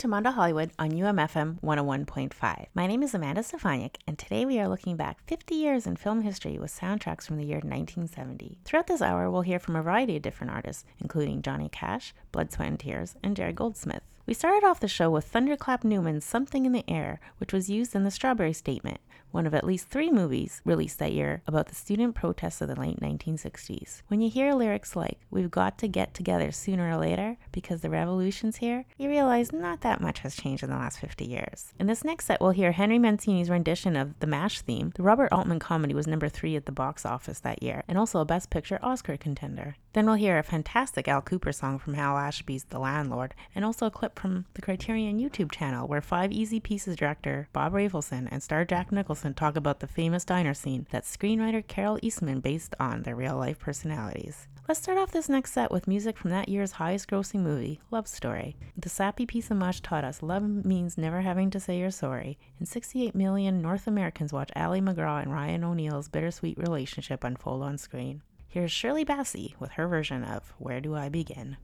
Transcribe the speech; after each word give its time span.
to 0.00 0.08
Mondo 0.08 0.30
Hollywood 0.30 0.70
on 0.78 0.92
UMFM 0.92 1.60
101.5. 1.60 2.66
My 2.72 2.86
name 2.86 3.02
is 3.02 3.12
Amanda 3.12 3.42
Stefaniak, 3.42 3.96
and 4.06 4.18
today 4.18 4.46
we 4.46 4.58
are 4.58 4.66
looking 4.66 4.96
back 4.96 5.18
50 5.26 5.54
years 5.54 5.86
in 5.86 5.96
film 5.96 6.22
history 6.22 6.58
with 6.58 6.74
soundtracks 6.74 7.26
from 7.26 7.36
the 7.36 7.44
year 7.44 7.58
1970. 7.58 8.56
Throughout 8.64 8.86
this 8.86 9.02
hour, 9.02 9.30
we'll 9.30 9.42
hear 9.42 9.58
from 9.58 9.76
a 9.76 9.82
variety 9.82 10.16
of 10.16 10.22
different 10.22 10.54
artists, 10.54 10.86
including 11.00 11.42
Johnny 11.42 11.68
Cash, 11.68 12.14
Blood, 12.32 12.50
Sweat, 12.50 12.68
and 12.68 12.80
Tears, 12.80 13.14
and 13.22 13.36
Jerry 13.36 13.52
Goldsmith. 13.52 14.00
We 14.24 14.32
started 14.32 14.64
off 14.66 14.80
the 14.80 14.88
show 14.88 15.10
with 15.10 15.26
Thunderclap 15.26 15.84
Newman's 15.84 16.24
Something 16.24 16.64
in 16.64 16.72
the 16.72 16.88
Air, 16.88 17.20
which 17.36 17.52
was 17.52 17.68
used 17.68 17.94
in 17.94 18.04
the 18.04 18.10
Strawberry 18.10 18.54
Statement, 18.54 19.00
one 19.30 19.46
of 19.46 19.54
at 19.54 19.64
least 19.64 19.88
three 19.88 20.10
movies 20.10 20.60
released 20.64 20.98
that 20.98 21.12
year 21.12 21.42
about 21.46 21.68
the 21.68 21.74
student 21.74 22.14
protests 22.14 22.60
of 22.60 22.68
the 22.68 22.80
late 22.80 23.00
1960s. 23.00 24.02
When 24.08 24.20
you 24.20 24.30
hear 24.30 24.54
lyrics 24.54 24.96
like, 24.96 25.18
We've 25.30 25.50
got 25.50 25.78
to 25.78 25.88
get 25.88 26.12
together 26.12 26.50
sooner 26.50 26.90
or 26.90 26.96
later 26.96 27.36
because 27.52 27.80
the 27.80 27.90
revolution's 27.90 28.56
here, 28.56 28.84
you 28.98 29.08
realize 29.08 29.52
not 29.52 29.80
that 29.82 30.00
much 30.00 30.20
has 30.20 30.34
changed 30.34 30.62
in 30.62 30.70
the 30.70 30.76
last 30.76 30.98
50 30.98 31.24
years. 31.24 31.72
In 31.78 31.86
this 31.86 32.04
next 32.04 32.26
set, 32.26 32.40
we'll 32.40 32.50
hear 32.50 32.72
Henry 32.72 32.98
Mancini's 32.98 33.50
rendition 33.50 33.96
of 33.96 34.18
the 34.18 34.26
MASH 34.26 34.62
theme. 34.62 34.92
The 34.96 35.02
Robert 35.02 35.32
Altman 35.32 35.60
comedy 35.60 35.94
was 35.94 36.06
number 36.06 36.28
three 36.28 36.56
at 36.56 36.66
the 36.66 36.72
box 36.72 37.06
office 37.06 37.40
that 37.40 37.62
year, 37.62 37.84
and 37.86 37.96
also 37.96 38.20
a 38.20 38.24
Best 38.24 38.50
Picture 38.50 38.78
Oscar 38.82 39.16
contender. 39.16 39.76
Then 39.92 40.06
we'll 40.06 40.14
hear 40.14 40.38
a 40.38 40.44
fantastic 40.44 41.08
Al 41.08 41.20
Kooper 41.20 41.52
song 41.52 41.80
from 41.80 41.94
Hal 41.94 42.16
Ashby's 42.16 42.62
The 42.62 42.78
Landlord, 42.78 43.34
and 43.56 43.64
also 43.64 43.86
a 43.86 43.90
clip 43.90 44.20
from 44.20 44.44
the 44.54 44.62
Criterion 44.62 45.18
YouTube 45.18 45.50
channel 45.50 45.88
where 45.88 46.00
Five 46.00 46.30
Easy 46.30 46.60
Pieces 46.60 46.94
director 46.94 47.48
Bob 47.52 47.72
Rafelson 47.72 48.28
and 48.30 48.40
star 48.40 48.64
Jack 48.64 48.92
Nicholson 48.92 49.34
talk 49.34 49.56
about 49.56 49.80
the 49.80 49.88
famous 49.88 50.24
diner 50.24 50.54
scene 50.54 50.86
that 50.90 51.02
screenwriter 51.02 51.66
Carol 51.66 51.98
Eastman 52.02 52.38
based 52.38 52.76
on 52.78 53.02
their 53.02 53.16
real 53.16 53.36
life 53.36 53.58
personalities. 53.58 54.46
Let's 54.68 54.80
start 54.80 54.98
off 54.98 55.10
this 55.10 55.28
next 55.28 55.52
set 55.54 55.72
with 55.72 55.88
music 55.88 56.16
from 56.16 56.30
that 56.30 56.48
year's 56.48 56.70
highest 56.70 57.10
grossing 57.10 57.40
movie, 57.40 57.80
Love 57.90 58.06
Story. 58.06 58.54
The 58.76 58.88
sappy 58.88 59.26
piece 59.26 59.50
of 59.50 59.56
mush 59.56 59.80
taught 59.80 60.04
us 60.04 60.22
love 60.22 60.44
means 60.44 60.96
never 60.96 61.22
having 61.22 61.50
to 61.50 61.58
say 61.58 61.80
you're 61.80 61.90
sorry, 61.90 62.38
and 62.60 62.68
68 62.68 63.16
million 63.16 63.60
North 63.60 63.88
Americans 63.88 64.32
watch 64.32 64.52
Ali 64.54 64.80
MacGraw 64.80 65.20
and 65.20 65.32
Ryan 65.32 65.64
O'Neal's 65.64 66.08
bittersweet 66.08 66.58
relationship 66.58 67.24
unfold 67.24 67.64
on 67.64 67.76
screen. 67.76 68.22
Here's 68.52 68.72
Shirley 68.72 69.04
Bassey 69.04 69.54
with 69.60 69.70
her 69.74 69.86
version 69.86 70.24
of 70.24 70.52
Where 70.58 70.80
Do 70.80 70.96
I 70.96 71.08
Begin? 71.08 71.56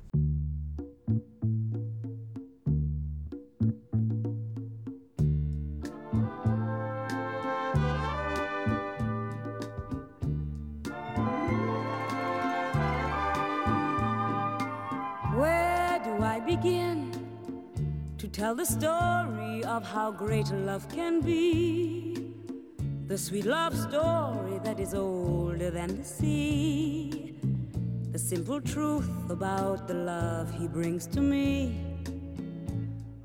Where 15.35 16.00
do 16.05 16.23
I 16.23 16.41
begin 16.47 17.11
to 18.19 18.29
tell 18.29 18.55
the 18.55 18.65
story 18.65 19.65
of 19.65 19.85
how 19.85 20.12
great 20.12 20.53
love 20.53 20.88
can 20.88 21.21
be? 21.21 22.33
The 23.09 23.19
sweet 23.19 23.44
love 23.44 23.77
story 23.77 24.46
that 24.67 24.81
is 24.81 24.95
older 24.95 25.71
than 25.71 25.97
the 25.97 26.03
sea. 26.03 27.37
The 28.11 28.19
simple 28.19 28.61
truth 28.61 29.09
about 29.31 29.87
the 29.87 29.95
love 29.95 30.53
he 30.59 30.67
brings 30.67 31.07
to 31.15 31.21
me. 31.21 31.79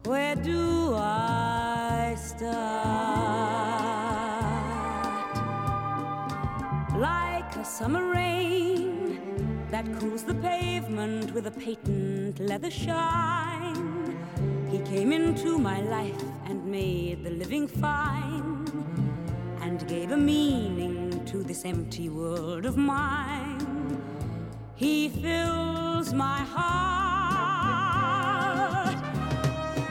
Where 0.04 0.36
do 0.36 0.94
I 0.94 2.16
start? 2.16 2.46
Like 6.96 7.56
a 7.56 7.66
summer 7.66 8.06
rain 8.12 9.66
that 9.72 9.86
cools 10.00 10.22
the 10.22 10.36
pavement 10.36 11.34
with 11.34 11.48
a 11.48 11.52
patent 11.64 12.40
leather 12.40 12.70
shine. 12.70 14.16
He 14.70 14.78
came 14.94 15.12
into 15.12 15.58
my 15.58 15.82
life 15.82 16.24
and 16.46 16.64
made 16.64 17.24
the 17.24 17.32
living 17.32 17.68
fine 17.68 18.64
and 19.62 19.88
gave 19.88 20.12
a 20.12 20.18
meaning 20.18 21.01
to 21.32 21.44
this 21.44 21.64
empty 21.64 22.10
world 22.10 22.66
of 22.66 22.76
mine. 22.76 24.04
He 24.76 25.08
fills 25.08 26.14
my 26.14 26.40
heart. 26.56 27.72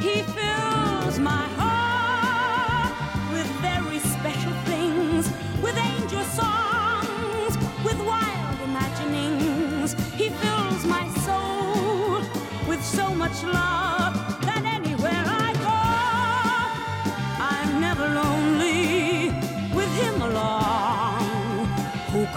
He 0.00 0.20
fills 0.36 1.18
my 1.18 1.46
heart 1.56 2.92
with 3.32 3.46
very 3.62 4.00
special 4.00 4.52
things, 4.68 5.30
with 5.62 5.78
angel 5.78 6.24
songs, 6.24 7.56
with 7.86 7.98
wild 8.04 8.60
imaginings. 8.68 9.94
He 10.20 10.28
fills 10.28 10.84
my 10.84 11.08
soul 11.24 12.20
with 12.68 12.84
so 12.84 13.14
much 13.14 13.42
love 13.44 13.99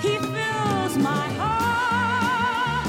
He 0.00 0.16
fills 0.16 0.96
my 0.96 1.28
heart 1.40 2.86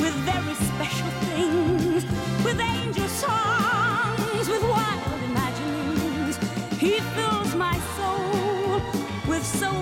with 0.00 0.14
very 0.30 0.54
special 0.54 1.10
things, 1.28 2.04
with 2.42 2.58
angel 2.58 3.08
songs, 3.08 4.48
with 4.48 4.62
wild 4.62 5.22
imaginings. 5.24 6.36
He 6.78 7.00
fills 7.16 7.54
my 7.54 7.78
soul 7.98 8.80
with 9.28 9.44
so 9.44 9.81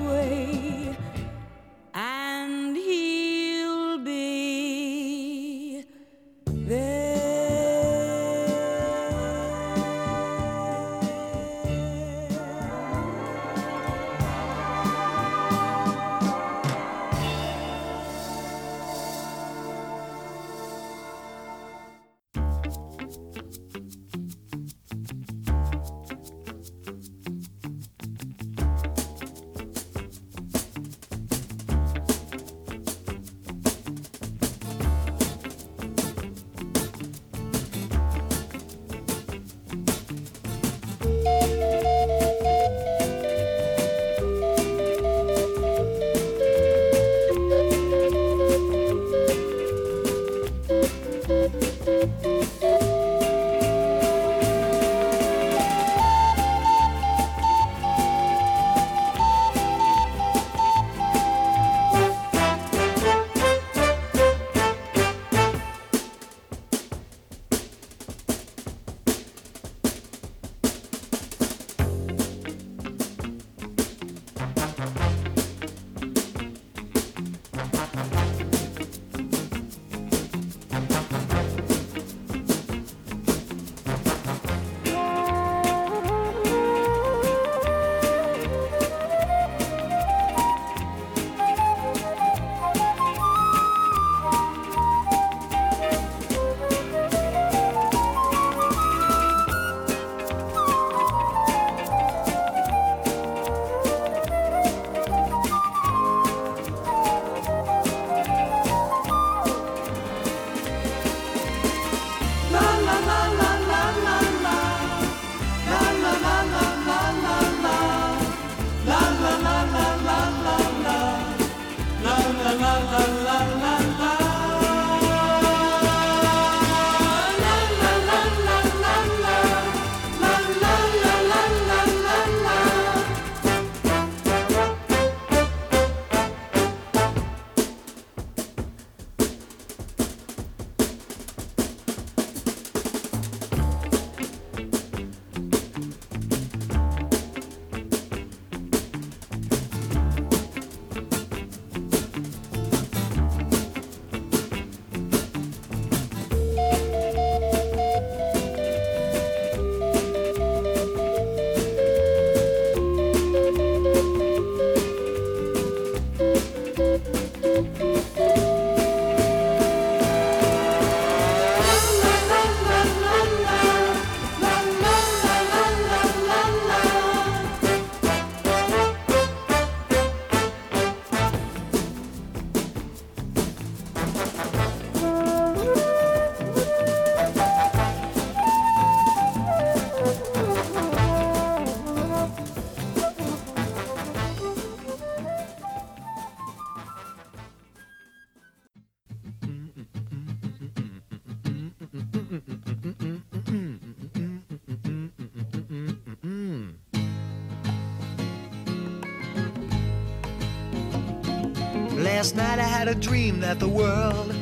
Last 212.31 212.47
night 212.47 212.59
I 212.59 212.67
had 212.67 212.87
a 212.87 212.95
dream 212.95 213.41
that 213.41 213.59
the 213.59 213.67
world 213.67 214.33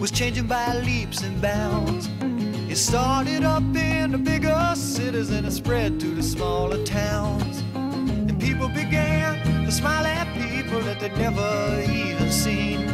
was 0.00 0.10
changing 0.10 0.46
by 0.46 0.78
leaps 0.78 1.20
and 1.22 1.38
bounds. 1.42 2.08
It 2.72 2.76
started 2.76 3.44
up 3.44 3.62
in 3.76 4.12
the 4.12 4.16
bigger 4.16 4.72
cities 4.74 5.28
and 5.28 5.46
it 5.46 5.50
spread 5.50 6.00
to 6.00 6.06
the 6.14 6.22
smaller 6.22 6.82
towns. 6.84 7.62
And 7.74 8.40
people 8.40 8.68
began 8.68 9.66
to 9.66 9.70
smile 9.70 10.06
at 10.06 10.26
people 10.38 10.80
that 10.80 11.00
they'd 11.00 11.18
never 11.18 11.82
even 11.92 12.30
seen. 12.30 12.88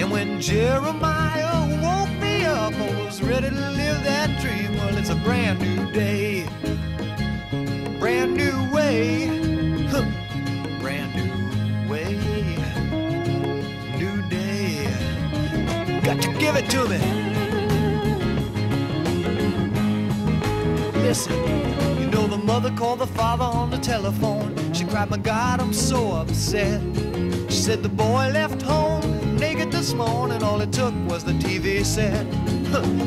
And 0.00 0.10
when 0.10 0.40
Jeremiah 0.40 1.68
woke 1.82 2.22
me 2.22 2.46
up, 2.46 2.72
I 2.72 3.04
was 3.04 3.20
ready 3.20 3.50
to 3.50 3.70
live 3.70 4.02
that 4.04 4.40
dream. 4.40 4.78
Well, 4.78 4.96
it's 4.96 5.10
a 5.10 5.16
brand 5.16 5.60
new 5.60 5.92
day, 5.92 6.46
brand 7.98 8.34
new 8.34 8.72
way, 8.72 9.43
Got 16.14 16.22
to 16.22 16.38
give 16.38 16.54
it 16.54 16.70
to 16.70 16.88
me. 16.88 16.98
Listen, 21.02 21.34
you 22.00 22.06
know 22.06 22.28
the 22.28 22.38
mother 22.38 22.70
called 22.70 23.00
the 23.00 23.06
father 23.06 23.44
on 23.44 23.70
the 23.70 23.78
telephone. 23.78 24.54
She 24.72 24.84
cried, 24.84 25.10
My 25.10 25.16
God, 25.16 25.60
I'm 25.60 25.72
so 25.72 26.12
upset. 26.12 26.80
She 27.50 27.56
said 27.56 27.82
the 27.82 27.88
boy 27.88 28.30
left 28.32 28.62
home 28.62 29.36
naked 29.36 29.72
this 29.72 29.92
morning. 29.92 30.44
All 30.44 30.60
it 30.60 30.72
took 30.72 30.94
was 31.08 31.24
the 31.24 31.32
TV 31.32 31.84
set. 31.84 32.30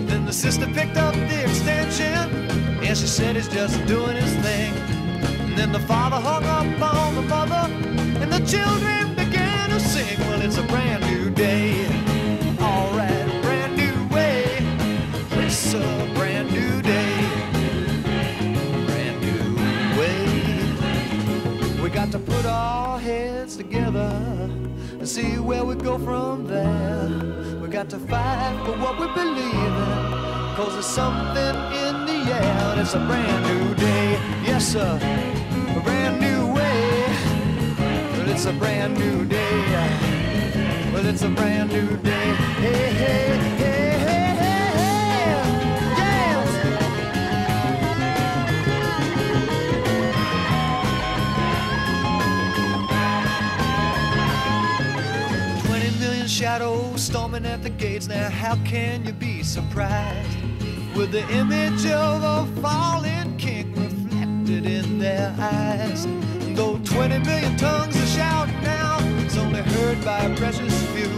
then 0.07 0.25
the 0.25 0.33
sister 0.33 0.65
picked 0.65 0.97
up 0.97 1.13
the 1.15 1.43
extension, 1.43 2.49
and 2.83 2.97
she 2.97 3.07
said 3.07 3.37
he's 3.37 3.47
just 3.47 3.85
doing 3.85 4.17
his 4.17 4.33
thing. 4.45 4.73
And 5.45 5.57
then 5.57 5.71
the 5.71 5.79
father 5.79 6.17
hung 6.17 6.43
up 6.43 6.93
on 6.93 7.15
the 7.15 7.21
mother, 7.21 7.73
and 8.21 8.33
the 8.33 8.43
children 8.45 9.15
began 9.15 9.69
to 9.69 9.79
sing. 9.79 10.19
Well, 10.27 10.41
it's 10.41 10.57
a 10.57 10.63
brand 10.63 11.05
new 11.05 11.29
day. 11.29 11.96
Got 22.11 22.25
to 22.25 22.31
put 22.31 22.45
our 22.45 22.97
heads 22.99 23.57
together 23.57 24.09
and 24.93 25.07
see 25.07 25.39
where 25.39 25.65
we 25.65 25.75
go 25.75 25.97
from 25.99 26.47
there. 26.47 27.09
We 27.61 27.67
got 27.67 27.89
to 27.89 27.99
fight 27.99 28.57
for 28.65 28.71
what 28.79 28.97
we 28.97 29.07
believe 29.13 29.53
in. 29.53 30.55
Cause 30.55 30.71
there's 30.71 30.85
something 30.85 31.55
in 31.83 32.05
the 32.05 32.33
air. 32.33 32.71
And 32.71 32.79
it's 32.79 32.93
a 32.93 32.99
brand 32.99 33.43
new 33.45 33.75
day. 33.75 34.11
Yes, 34.45 34.65
sir. 34.71 34.95
A 35.75 35.81
brand 35.81 36.21
new 36.21 36.53
way. 36.53 37.03
Well, 38.13 38.29
it's 38.29 38.45
a 38.45 38.53
brand 38.53 38.97
new 38.97 39.25
day. 39.25 39.61
Well, 40.93 41.05
it's 41.05 41.23
a 41.23 41.29
brand 41.29 41.71
new 41.73 41.97
day. 41.97 42.33
Hey, 42.63 42.71
hey, 42.73 42.89
hey, 42.93 43.37
hey, 43.57 43.99
hey, 43.99 44.16
shadows 56.37 57.01
storming 57.01 57.47
at 57.47 57.63
the 57.63 57.69
gates. 57.69 58.07
Now, 58.07 58.29
how 58.29 58.57
can 58.57 59.03
you 59.03 59.11
be 59.11 59.41
surprised 59.41 60.37
with 60.95 61.11
the 61.11 61.27
image 61.31 61.83
of 61.87 62.21
a 62.21 62.61
fallen 62.61 63.35
king 63.37 63.73
reflected 63.73 64.67
in 64.67 64.99
their 64.99 65.35
eyes? 65.39 66.05
Though 66.55 66.77
twenty 66.83 67.17
million 67.17 67.57
tongues 67.57 67.97
are 67.97 68.05
shouting 68.05 68.61
now, 68.61 68.99
it's 69.25 69.35
only 69.35 69.63
heard 69.63 70.05
by 70.05 70.19
a 70.25 70.35
precious 70.35 70.75
few. 70.91 71.09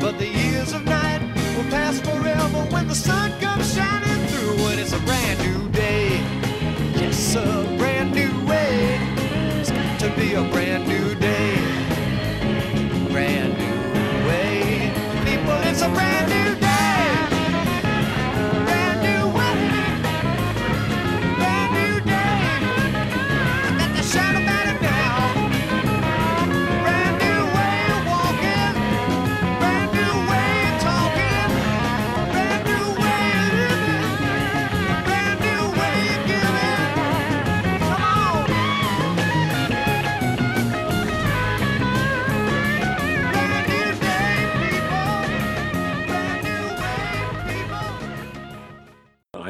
But 0.00 0.16
the 0.18 0.28
years 0.28 0.72
of 0.72 0.82
night 0.86 1.20
will 1.54 1.68
pass 1.70 2.00
forever 2.00 2.60
when 2.72 2.88
the 2.88 2.94
sun 2.94 3.38
comes 3.38 3.74
shining 3.74 4.26
through, 4.28 4.66
and 4.68 4.80
it's 4.80 4.94
a 4.94 5.00
brand 5.00 5.40
new 5.40 5.68
day. 5.72 6.08
Yes, 6.98 7.34
a 7.34 7.66
brand 7.76 8.14
new 8.14 8.32
way. 8.46 8.98
It's 9.60 9.70
got 9.70 10.00
to 10.00 10.10
be 10.16 10.32
a 10.32 10.42
brand 10.44 10.88
new 10.88 11.01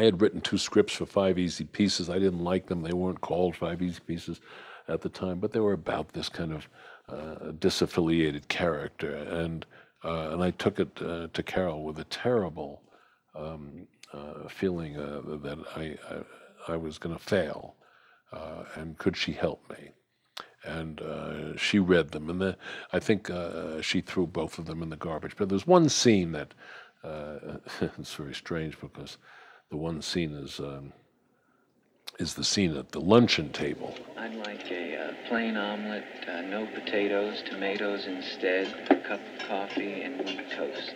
I 0.02 0.06
had 0.06 0.20
written 0.20 0.40
two 0.40 0.58
scripts 0.58 0.94
for 0.94 1.06
Five 1.06 1.38
Easy 1.38 1.62
Pieces. 1.62 2.10
I 2.10 2.18
didn't 2.18 2.42
like 2.42 2.66
them. 2.66 2.82
They 2.82 2.92
weren't 2.92 3.20
called 3.20 3.54
Five 3.54 3.80
Easy 3.80 4.00
Pieces 4.04 4.40
at 4.88 5.00
the 5.00 5.08
time, 5.08 5.38
but 5.38 5.52
they 5.52 5.60
were 5.60 5.74
about 5.74 6.12
this 6.12 6.28
kind 6.28 6.52
of 6.52 6.68
uh, 7.08 7.52
disaffiliated 7.52 8.48
character. 8.48 9.14
And 9.14 9.64
uh, 10.02 10.30
and 10.32 10.42
I 10.42 10.50
took 10.50 10.80
it 10.80 11.00
uh, 11.00 11.28
to 11.32 11.42
Carol 11.44 11.84
with 11.84 12.00
a 12.00 12.04
terrible 12.04 12.82
um, 13.36 13.86
uh, 14.12 14.48
feeling 14.48 14.96
uh, 14.96 15.20
that 15.44 15.58
I 15.76 15.96
I, 16.10 16.72
I 16.72 16.76
was 16.76 16.98
going 16.98 17.16
to 17.16 17.22
fail, 17.22 17.76
uh, 18.32 18.64
and 18.74 18.98
could 18.98 19.16
she 19.16 19.32
help 19.32 19.62
me? 19.70 19.90
and 20.64 21.00
uh, 21.00 21.56
she 21.56 21.80
read 21.80 22.12
them, 22.12 22.30
and 22.30 22.40
the, 22.40 22.56
I 22.92 23.00
think 23.00 23.28
uh, 23.30 23.80
she 23.82 24.00
threw 24.00 24.28
both 24.28 24.60
of 24.60 24.66
them 24.66 24.80
in 24.80 24.90
the 24.90 24.96
garbage. 24.96 25.34
But 25.36 25.48
there's 25.48 25.66
one 25.66 25.88
scene 25.88 26.30
that 26.32 26.54
uh, 27.02 27.58
it's 27.98 28.14
very 28.14 28.34
strange 28.34 28.80
because 28.80 29.18
the 29.72 29.78
one 29.78 30.02
scene 30.02 30.34
is 30.34 30.60
um, 30.60 30.92
is 32.18 32.34
the 32.34 32.44
scene 32.44 32.76
at 32.76 32.92
the 32.92 33.00
luncheon 33.00 33.50
table. 33.52 33.94
I'd 34.18 34.34
like 34.34 34.70
a 34.70 34.96
uh, 34.98 35.12
plain 35.28 35.56
omelet, 35.56 36.04
uh, 36.28 36.42
no 36.42 36.66
potatoes, 36.66 37.42
tomatoes 37.46 38.04
instead, 38.04 38.66
a 38.90 38.96
cup 39.00 39.20
of 39.20 39.48
coffee, 39.48 40.02
and 40.02 40.22
one 40.22 40.44
toast. 40.54 40.92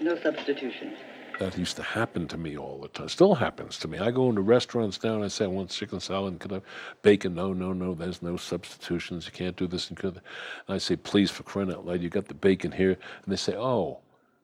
No 0.00 0.18
substitution. 0.18 0.96
That 1.38 1.58
used 1.58 1.76
to 1.76 1.82
happen 1.82 2.26
to 2.28 2.38
me 2.38 2.56
all 2.56 2.80
the 2.80 2.88
time. 2.88 3.10
Still 3.10 3.34
happens 3.34 3.78
to 3.80 3.88
me. 3.88 3.98
I 3.98 4.10
go 4.10 4.30
into 4.30 4.40
restaurants 4.40 5.04
now 5.04 5.16
and 5.16 5.24
I 5.24 5.28
say, 5.28 5.44
I 5.44 5.48
want 5.48 5.68
chicken 5.68 6.00
salad 6.00 6.32
and 6.32 6.40
could 6.40 6.52
I 6.52 6.56
have 6.56 6.64
bacon? 7.02 7.34
No, 7.34 7.52
no, 7.52 7.74
no. 7.74 7.92
There's 7.92 8.22
no 8.22 8.38
substitutions. 8.38 9.26
You 9.26 9.32
can't 9.32 9.56
do 9.56 9.66
this 9.66 9.90
and 9.90 9.98
could. 9.98 10.14
And 10.14 10.74
I 10.74 10.78
say, 10.78 10.96
please, 10.96 11.30
for 11.30 11.42
crying 11.42 11.70
out 11.70 11.84
loud, 11.84 12.00
you 12.00 12.08
got 12.08 12.28
the 12.28 12.34
bacon 12.34 12.72
here. 12.72 12.92
And 12.92 13.30
they 13.30 13.36
say, 13.36 13.54
oh, 13.54 13.98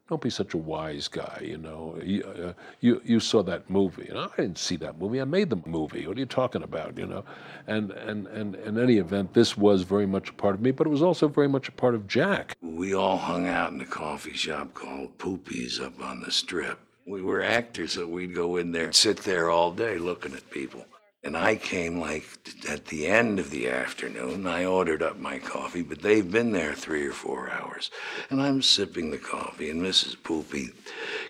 don't 0.09 0.21
be 0.21 0.31
such 0.31 0.55
a 0.55 0.59
wise 0.59 1.09
guy. 1.09 1.41
You 1.43 1.59
know, 1.59 1.99
you, 2.03 2.23
uh, 2.25 2.53
you 2.81 3.01
you 3.05 3.21
saw 3.21 3.43
that 3.45 3.69
movie, 3.71 4.09
and 4.09 4.19
I 4.19 4.29
didn't 4.37 4.59
see 4.59 4.77
that 4.77 4.99
movie. 4.99 5.21
I 5.21 5.25
made 5.25 5.51
the 5.51 5.61
movie. 5.65 6.07
What 6.07 6.17
are 6.17 6.21
you 6.21 6.27
talking 6.27 6.63
about? 6.63 6.99
You 6.99 7.07
know, 7.07 7.25
and 7.67 7.93
and 7.93 8.27
and 8.27 8.55
in 8.57 8.79
any 8.79 8.99
event, 8.99 9.33
this 9.35 9.57
was 9.57 9.83
very 9.83 10.07
much 10.07 10.31
a 10.31 10.33
part 10.35 10.55
of 10.55 10.61
me, 10.61 10.71
but 10.71 10.87
it 10.87 10.91
was 10.91 11.03
also 11.03 11.29
very 11.29 11.49
much 11.49 11.69
a 11.69 11.73
part 11.73 11.95
of 11.95 12.07
Jack. 12.07 12.57
We 12.61 12.95
all 12.95 13.19
hung 13.19 13.47
out 13.47 13.73
in 13.73 13.81
a 13.81 13.87
coffee 13.87 14.35
shop 14.35 14.75
called 14.75 15.17
Poopies 15.19 15.81
up 15.81 16.03
on 16.03 16.21
the 16.21 16.31
strip. 16.31 16.79
We 17.07 17.23
were 17.23 17.43
actors, 17.43 17.93
so 17.93 18.07
we'd 18.07 18.35
go 18.35 18.57
in 18.57 18.73
there 18.73 18.85
and 18.85 18.95
sit 18.95 19.19
there 19.19 19.51
all 19.51 19.73
day 19.73 19.99
looking 19.99 20.35
at 20.35 20.51
people. 20.51 20.85
And 21.25 21.37
I 21.37 21.55
came 21.55 22.01
like 22.01 22.25
at 22.69 22.87
the 22.87 23.07
end 23.07 23.39
of 23.39 23.51
the 23.51 23.69
afternoon. 23.69 24.47
I 24.47 24.65
ordered 24.65 25.03
up 25.03 25.19
my 25.19 25.39
coffee, 25.39 25.83
but 25.83 26.03
they've 26.03 26.29
been 26.29 26.51
there 26.51 26.75
three 26.75 27.07
or 27.07 27.13
four 27.13 27.49
hours. 27.51 27.93
And 28.29 28.43
I'm 28.43 28.61
sipping 28.61 29.11
the 29.11 29.19
coffee, 29.19 29.71
and 29.71 29.81
Mrs. 29.81 30.21
Poopy 30.21 30.71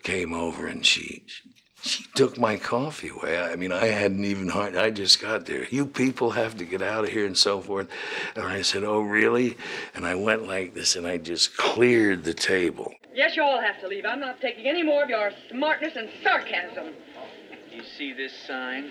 came 0.03 0.33
over 0.33 0.67
and 0.67 0.85
she 0.85 1.25
she 1.83 2.05
took 2.15 2.39
my 2.39 2.57
coffee 2.57 3.09
away. 3.09 3.39
I 3.39 3.57
mean, 3.57 3.73
I 3.73 3.87
hadn't 3.87 4.25
even 4.25 4.51
I 4.51 4.91
just 4.91 5.21
got 5.21 5.47
there. 5.47 5.67
You 5.69 5.85
people 5.85 6.31
have 6.31 6.57
to 6.59 6.65
get 6.65 6.81
out 6.81 7.05
of 7.05 7.11
here 7.11 7.27
and 7.27 7.37
so 7.37 7.61
forth. 7.61 7.89
And 8.37 8.45
I 8.45 8.63
said, 8.63 8.85
Oh, 8.85 9.01
really? 9.01 9.57
And 9.95 10.07
I 10.07 10.15
went 10.15 10.47
like 10.47 10.75
this 10.75 10.95
and 10.95 11.07
I 11.07 11.19
just 11.19 11.57
cleared 11.57 12.23
the 12.23 12.35
table. 12.35 12.95
Yes, 13.13 13.37
you 13.37 13.43
all 13.43 13.61
have 13.61 13.81
to 13.81 13.89
leave. 13.89 14.07
I'm 14.07 14.21
not 14.21 14.41
taking 14.41 14.67
any 14.67 14.83
more 14.83 15.03
of 15.03 15.11
your 15.11 15.33
smartness 15.51 15.97
and 15.97 16.09
sarcasm. 16.23 16.95
You 17.75 17.83
see 17.97 18.13
this 18.13 18.33
sign? 18.47 18.91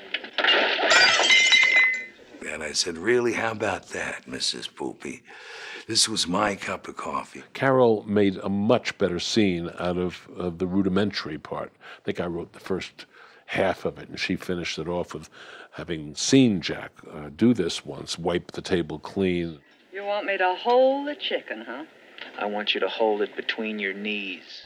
And 2.50 2.64
I 2.64 2.72
said, 2.72 2.98
Really? 2.98 3.34
How 3.34 3.52
about 3.52 3.90
that, 3.90 4.26
Mrs. 4.26 4.74
Poopy? 4.74 5.22
This 5.88 6.10
was 6.10 6.28
my 6.28 6.56
cup 6.56 6.88
of 6.88 6.96
coffee. 6.96 7.44
Carol 7.54 8.04
made 8.08 8.38
a 8.38 8.50
much 8.50 8.98
better 8.98 9.20
scene 9.20 9.70
out 9.80 9.98
of, 9.98 10.28
of 10.36 10.58
the 10.58 10.66
rudimentary 10.66 11.38
part. 11.38 11.72
I 11.98 12.02
think 12.04 12.20
I 12.20 12.26
wrote 12.26 12.54
the 12.54 12.60
first 12.60 13.06
half 13.46 13.86
of 13.86 14.00
it, 14.00 14.10
and 14.10 14.20
she 14.20 14.36
finished 14.36 14.80
it 14.80 14.88
off 14.88 15.14
with 15.14 15.30
having 15.72 16.16
seen 16.16 16.62
Jack 16.62 16.92
uh, 17.12 17.30
do 17.36 17.54
this 17.54 17.86
once, 17.86 18.18
wipe 18.18 18.52
the 18.52 18.62
table 18.62 19.00
clean. 19.00 19.60
You 19.94 20.04
want 20.06 20.26
me 20.26 20.38
to 20.38 20.56
hold 20.56 21.08
the 21.08 21.16
chicken, 21.16 21.66
huh? 21.68 21.86
I 22.40 22.46
want 22.46 22.74
you 22.74 22.80
to 22.80 22.90
hold 22.90 23.22
it 23.22 23.36
between 23.36 23.78
your 23.78 23.94
knees. 23.94 24.64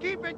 Keep 0.00 0.24
it 0.24 0.24
down, 0.24 0.24
keep 0.24 0.24
it. 0.24 0.36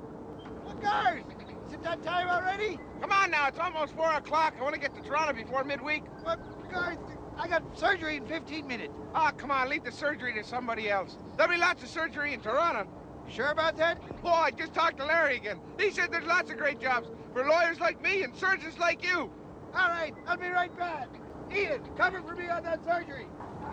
Look, 0.66 0.82
guys, 0.82 1.22
is 1.66 1.74
it 1.74 1.82
that 1.82 2.02
time 2.02 2.28
already? 2.28 2.78
Come 3.00 3.12
on 3.12 3.30
now, 3.30 3.48
it's 3.48 3.58
almost 3.58 3.94
4 3.94 4.14
o'clock. 4.14 4.54
I 4.58 4.62
want 4.62 4.74
to 4.74 4.80
get 4.80 4.94
to 4.94 5.02
Toronto 5.02 5.32
before 5.32 5.64
midweek. 5.64 6.04
But, 6.24 6.38
guys, 6.70 6.98
I 7.36 7.48
got 7.48 7.62
surgery 7.78 8.16
in 8.16 8.26
15 8.26 8.66
minutes. 8.66 8.92
Ah, 9.14 9.30
come 9.32 9.50
on, 9.50 9.68
leave 9.68 9.84
the 9.84 9.92
surgery 9.92 10.32
to 10.34 10.44
somebody 10.44 10.90
else. 10.90 11.16
There'll 11.36 11.52
be 11.52 11.58
lots 11.58 11.82
of 11.82 11.88
surgery 11.88 12.32
in 12.32 12.40
Toronto. 12.40 12.88
Sure 13.28 13.48
about 13.48 13.76
that? 13.78 14.02
Oh, 14.22 14.28
I 14.28 14.50
just 14.50 14.74
talked 14.74 14.98
to 14.98 15.06
Larry 15.06 15.36
again. 15.36 15.58
He 15.78 15.90
said 15.90 16.12
there's 16.12 16.26
lots 16.26 16.50
of 16.50 16.58
great 16.58 16.80
jobs 16.80 17.08
for 17.32 17.44
lawyers 17.44 17.80
like 17.80 18.00
me 18.02 18.22
and 18.22 18.34
surgeons 18.36 18.78
like 18.78 19.04
you. 19.04 19.30
All 19.74 19.88
right, 19.88 20.14
I'll 20.26 20.36
be 20.36 20.48
right 20.48 20.76
back. 20.78 21.08
Ian, 21.54 21.80
cover 21.96 22.22
for 22.22 22.34
me 22.34 22.48
on 22.48 22.62
that 22.62 22.84
surgery. 22.84 23.26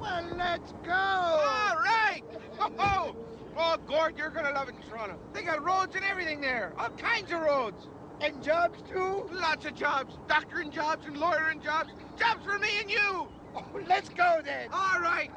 well, 0.00 0.26
let's 0.36 0.72
go. 0.84 0.92
All 0.92 1.76
right. 1.76 2.22
Oh, 2.78 3.16
oh, 3.60 3.76
Gord, 3.86 4.16
you're 4.16 4.30
gonna 4.30 4.52
love 4.52 4.68
it 4.68 4.74
in 4.74 4.90
Toronto. 4.90 5.18
They 5.32 5.42
got 5.42 5.62
roads 5.62 5.94
and 5.94 6.04
everything 6.04 6.40
there. 6.40 6.72
All 6.78 6.90
kinds 6.90 7.30
of 7.32 7.40
roads. 7.40 7.88
And 8.20 8.42
jobs, 8.42 8.82
too? 8.90 9.28
Lots 9.32 9.64
of 9.64 9.74
jobs. 9.74 10.18
Doctoring 10.28 10.70
jobs 10.70 11.06
and 11.06 11.16
lawyering 11.16 11.60
jobs. 11.62 11.90
Jobs 12.18 12.44
for 12.44 12.58
me 12.58 12.68
and 12.80 12.90
you. 12.90 13.28
Oh, 13.56 13.64
let's 13.88 14.08
go 14.08 14.40
then. 14.44 14.68
All 14.72 15.00
right. 15.00 15.30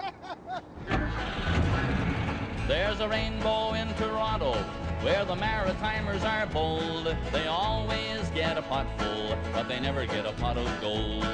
There's 2.67 2.99
a 2.99 3.07
rainbow 3.07 3.73
in 3.73 3.93
Toronto 3.95 4.53
where 5.03 5.25
the 5.25 5.35
Maritimers 5.35 6.23
are 6.23 6.47
bold. 6.47 7.13
They 7.33 7.45
always 7.47 8.29
get 8.33 8.57
a 8.57 8.61
pot 8.61 8.87
full, 8.97 9.37
but 9.53 9.67
they 9.67 9.79
never 9.81 10.05
get 10.05 10.25
a 10.25 10.31
pot 10.31 10.57
of 10.57 10.65
gold. 10.79 11.25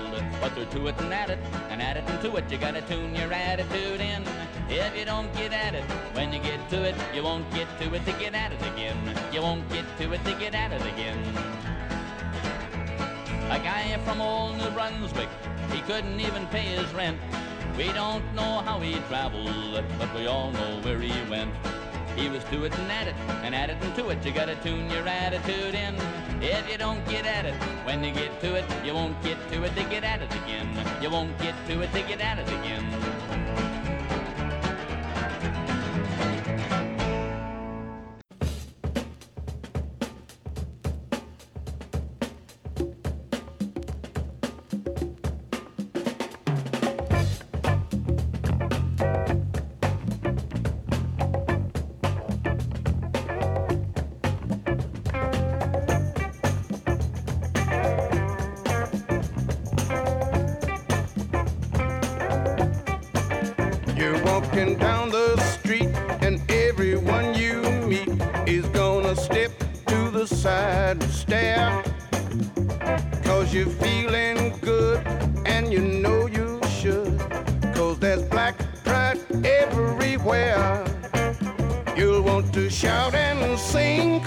But 0.41 0.55
they're 0.55 0.65
to 0.65 0.87
it 0.87 0.99
and 0.99 1.13
at 1.13 1.29
it, 1.29 1.37
and 1.69 1.79
at 1.79 1.95
it 1.95 2.03
and 2.07 2.19
to 2.23 2.35
it. 2.37 2.51
You 2.51 2.57
gotta 2.57 2.81
tune 2.81 3.15
your 3.15 3.31
attitude 3.31 4.01
in. 4.01 4.23
If 4.69 4.97
you 4.97 5.05
don't 5.05 5.31
get 5.35 5.53
at 5.53 5.75
it, 5.75 5.83
when 6.13 6.33
you 6.33 6.39
get 6.39 6.67
to 6.71 6.83
it, 6.83 6.95
you 7.13 7.21
won't 7.21 7.49
get 7.53 7.67
to 7.79 7.93
it 7.93 8.03
to 8.05 8.11
get 8.13 8.33
at 8.33 8.51
it 8.51 8.61
again. 8.73 8.97
You 9.31 9.41
won't 9.41 9.69
get 9.69 9.85
to 9.99 10.13
it 10.13 10.25
to 10.25 10.33
get 10.33 10.55
at 10.55 10.71
it 10.71 10.81
again. 10.81 11.19
A 13.51 13.59
guy 13.59 13.97
from 14.03 14.19
old 14.19 14.57
New 14.57 14.69
Brunswick, 14.71 15.29
he 15.71 15.81
couldn't 15.81 16.19
even 16.19 16.47
pay 16.47 16.75
his 16.75 16.91
rent. 16.93 17.19
We 17.77 17.93
don't 17.93 18.23
know 18.33 18.61
how 18.61 18.79
he 18.79 18.95
traveled, 19.07 19.83
but 19.99 20.13
we 20.15 20.25
all 20.25 20.51
know 20.51 20.81
where 20.81 20.99
he 20.99 21.13
went. 21.29 21.53
He 22.15 22.29
was 22.29 22.43
to 22.45 22.65
it 22.65 22.77
and 22.77 22.91
at 22.91 23.07
it, 23.07 23.15
and 23.43 23.55
at 23.55 23.69
it 23.69 23.77
and 23.81 23.95
to 23.95 24.09
it. 24.09 24.25
You 24.25 24.31
gotta 24.31 24.55
tune 24.55 24.89
your 24.89 25.07
attitude 25.07 25.75
in. 25.75 25.95
If 26.41 26.69
you 26.69 26.77
don't 26.77 27.05
get 27.07 27.25
at 27.25 27.45
it, 27.45 27.55
when 27.85 28.03
you 28.03 28.11
get 28.11 28.39
to 28.41 28.55
it, 28.55 28.65
you 28.85 28.93
won't 28.93 29.21
get 29.23 29.37
to 29.51 29.63
it 29.63 29.75
to 29.75 29.83
get 29.83 30.03
at 30.03 30.21
it 30.21 30.33
again. 30.43 30.67
You 31.01 31.09
won't 31.09 31.37
get 31.39 31.55
to 31.67 31.81
it 31.81 31.91
to 31.93 32.01
get 32.03 32.21
at 32.21 32.39
it 32.39 32.47
again. 32.47 33.18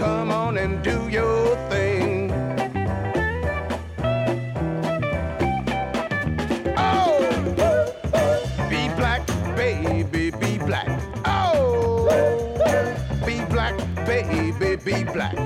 Come 0.03 0.33
on 0.33 0.59
and 0.59 0.83
do 0.83 1.09
your 1.09 1.55
thing. 1.71 2.33
Oh, 6.77 7.21
be 8.69 8.88
black, 8.99 9.25
baby, 9.55 10.33
be 10.33 10.59
black. 10.59 10.88
Oh, 11.25 12.09
be 13.25 13.45
black, 13.45 13.77
baby, 14.05 14.75
be 14.75 15.05
black. 15.05 15.37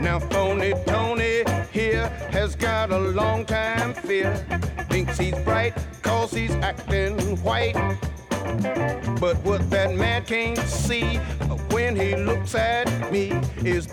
Now, 0.00 0.20
phony 0.20 0.72
Tony 0.86 1.42
here 1.72 2.06
has 2.30 2.54
got 2.54 2.92
a 2.92 2.98
long 2.98 3.44
time 3.44 3.92
fear. 3.92 4.32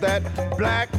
That 0.04 0.58
black 0.58 0.93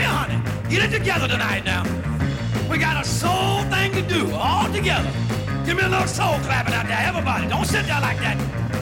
here, 0.00 0.08
honey. 0.08 0.40
Get 0.68 0.92
it 0.92 0.96
together 0.96 1.28
tonight 1.28 1.64
now. 1.64 1.84
We 2.70 2.78
got 2.78 3.04
a 3.04 3.08
soul 3.08 3.62
thing 3.64 3.92
to 3.92 4.02
do, 4.02 4.30
all 4.32 4.70
together. 4.72 5.10
Give 5.64 5.76
me 5.76 5.84
a 5.84 5.88
little 5.88 6.06
soul 6.06 6.38
clapping 6.40 6.74
out 6.74 6.86
there, 6.86 7.02
everybody. 7.06 7.48
Don't 7.48 7.66
sit 7.66 7.86
there 7.86 8.00
like 8.00 8.18
that. 8.18 8.36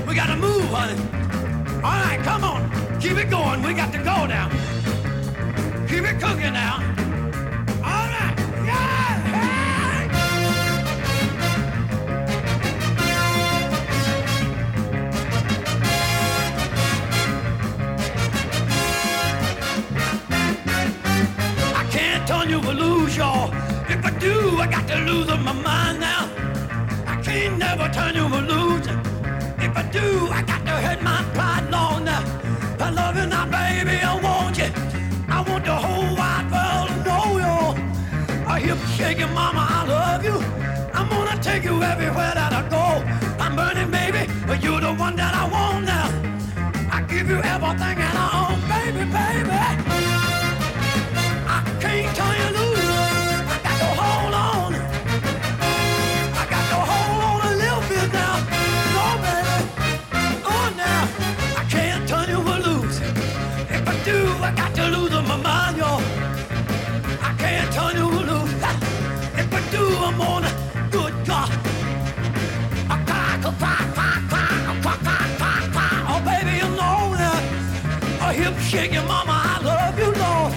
We 0.06 0.14
got 0.14 0.26
to 0.26 0.36
move, 0.36 0.64
honey. 0.70 1.00
All 1.76 1.98
right, 2.04 2.20
come 2.22 2.44
on. 2.44 2.67
Keep 3.00 3.16
it 3.16 3.30
going. 3.30 3.62
We 3.62 3.74
got 3.74 3.92
to 3.92 3.98
go 3.98 4.26
now. 4.26 4.48
Keep 5.86 6.04
it 6.04 6.20
cooking 6.20 6.52
now. 6.52 6.82
All 7.84 8.08
right. 8.14 8.34
Yeah. 8.66 9.22
I 21.76 21.84
can't 21.90 22.26
turn 22.26 22.50
you 22.50 22.58
loose, 22.58 23.16
y'all. 23.16 23.54
If 23.88 24.04
I 24.04 24.10
do, 24.18 24.58
I 24.58 24.66
got 24.66 24.88
to 24.88 24.96
lose 24.96 25.28
my 25.28 25.52
mind 25.52 26.00
now. 26.00 26.28
I 27.06 27.20
can't 27.22 27.58
never 27.58 27.88
turn 27.90 28.16
you 28.16 28.26
loose. 28.26 28.88
If 29.60 29.76
I 29.76 29.82
do, 29.92 30.28
I 30.32 30.42
got 30.42 30.64
to 30.66 30.72
hurt 30.72 31.00
my 31.00 31.22
pride 31.34 31.57
I 39.00 39.12
hear 39.12 39.18
you 39.20 39.26
mama, 39.28 39.64
I 39.70 39.84
love 39.86 40.24
you. 40.24 40.38
I'm 40.92 41.08
gonna 41.08 41.40
take 41.40 41.62
you 41.62 41.80
everywhere 41.80 42.32
that 42.34 42.52
I 42.52 42.68
go. 42.68 42.84
I'm 43.38 43.54
burning, 43.54 43.92
baby, 43.92 44.28
but 44.44 44.60
you're 44.60 44.80
the 44.80 44.92
one 44.92 45.14
that 45.14 45.34
I 45.36 45.48
want 45.48 45.84
now. 45.86 46.08
I 46.90 47.02
give 47.02 47.28
you 47.30 47.36
everything 47.36 47.98
and 48.06 48.18
I 48.18 48.28
own, 48.50 48.60
baby, 48.68 49.04
baby. 49.08 49.87
Hip 78.38 78.56
shaking, 78.58 79.06
mama, 79.06 79.34
I 79.34 79.56
love 79.62 79.98
you, 79.98 80.10
Lord. 80.22 80.52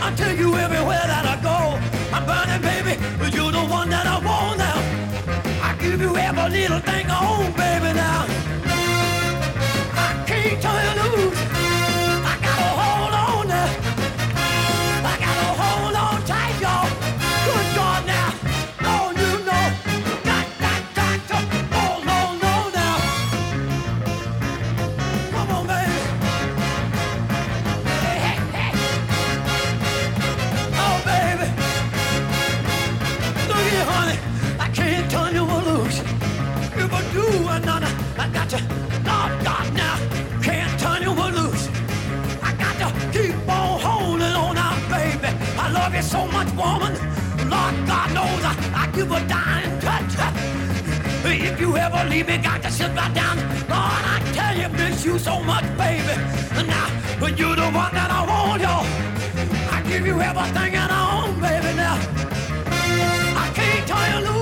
I 0.00 0.08
take 0.16 0.38
you 0.38 0.54
everywhere 0.56 1.04
that 1.12 1.24
I 1.34 1.36
go. 1.48 1.58
I'm 2.14 2.24
burning, 2.24 2.62
baby, 2.62 2.94
but 3.18 3.34
you're 3.34 3.52
the 3.52 3.64
one 3.78 3.90
that 3.90 4.06
I 4.06 4.16
want 4.24 4.58
now. 4.58 4.78
I 5.68 5.76
give 5.78 6.00
you 6.00 6.16
every 6.16 6.48
little 6.58 6.80
thing 6.80 7.04
I 7.08 7.18
own, 7.32 7.52
baby, 7.52 7.92
now. 7.94 8.35
You 51.66 51.76
ever 51.76 52.08
leave 52.08 52.26
me, 52.28 52.38
got 52.38 52.62
to 52.62 52.70
sit 52.70 52.90
right 52.94 53.12
down. 53.14 53.36
Lord, 53.72 54.02
I 54.14 54.16
tell 54.32 54.54
you, 54.60 54.68
miss 54.68 55.04
you 55.04 55.18
so 55.18 55.42
much, 55.42 55.64
baby. 55.76 56.14
And 56.58 56.68
Now, 56.68 56.88
but 57.20 57.38
you're 57.38 57.56
the 57.56 57.70
one 57.82 57.92
that 57.98 58.10
I 58.18 58.20
want, 58.30 58.62
y'all. 58.62 58.86
I 59.74 59.82
give 59.90 60.06
you 60.06 60.16
everything 60.20 60.72
I 60.76 60.86
own, 61.16 61.40
baby, 61.40 61.72
now. 61.76 61.96
I 63.44 63.46
can't 63.58 63.86
tell 63.88 64.06
you 64.12 64.35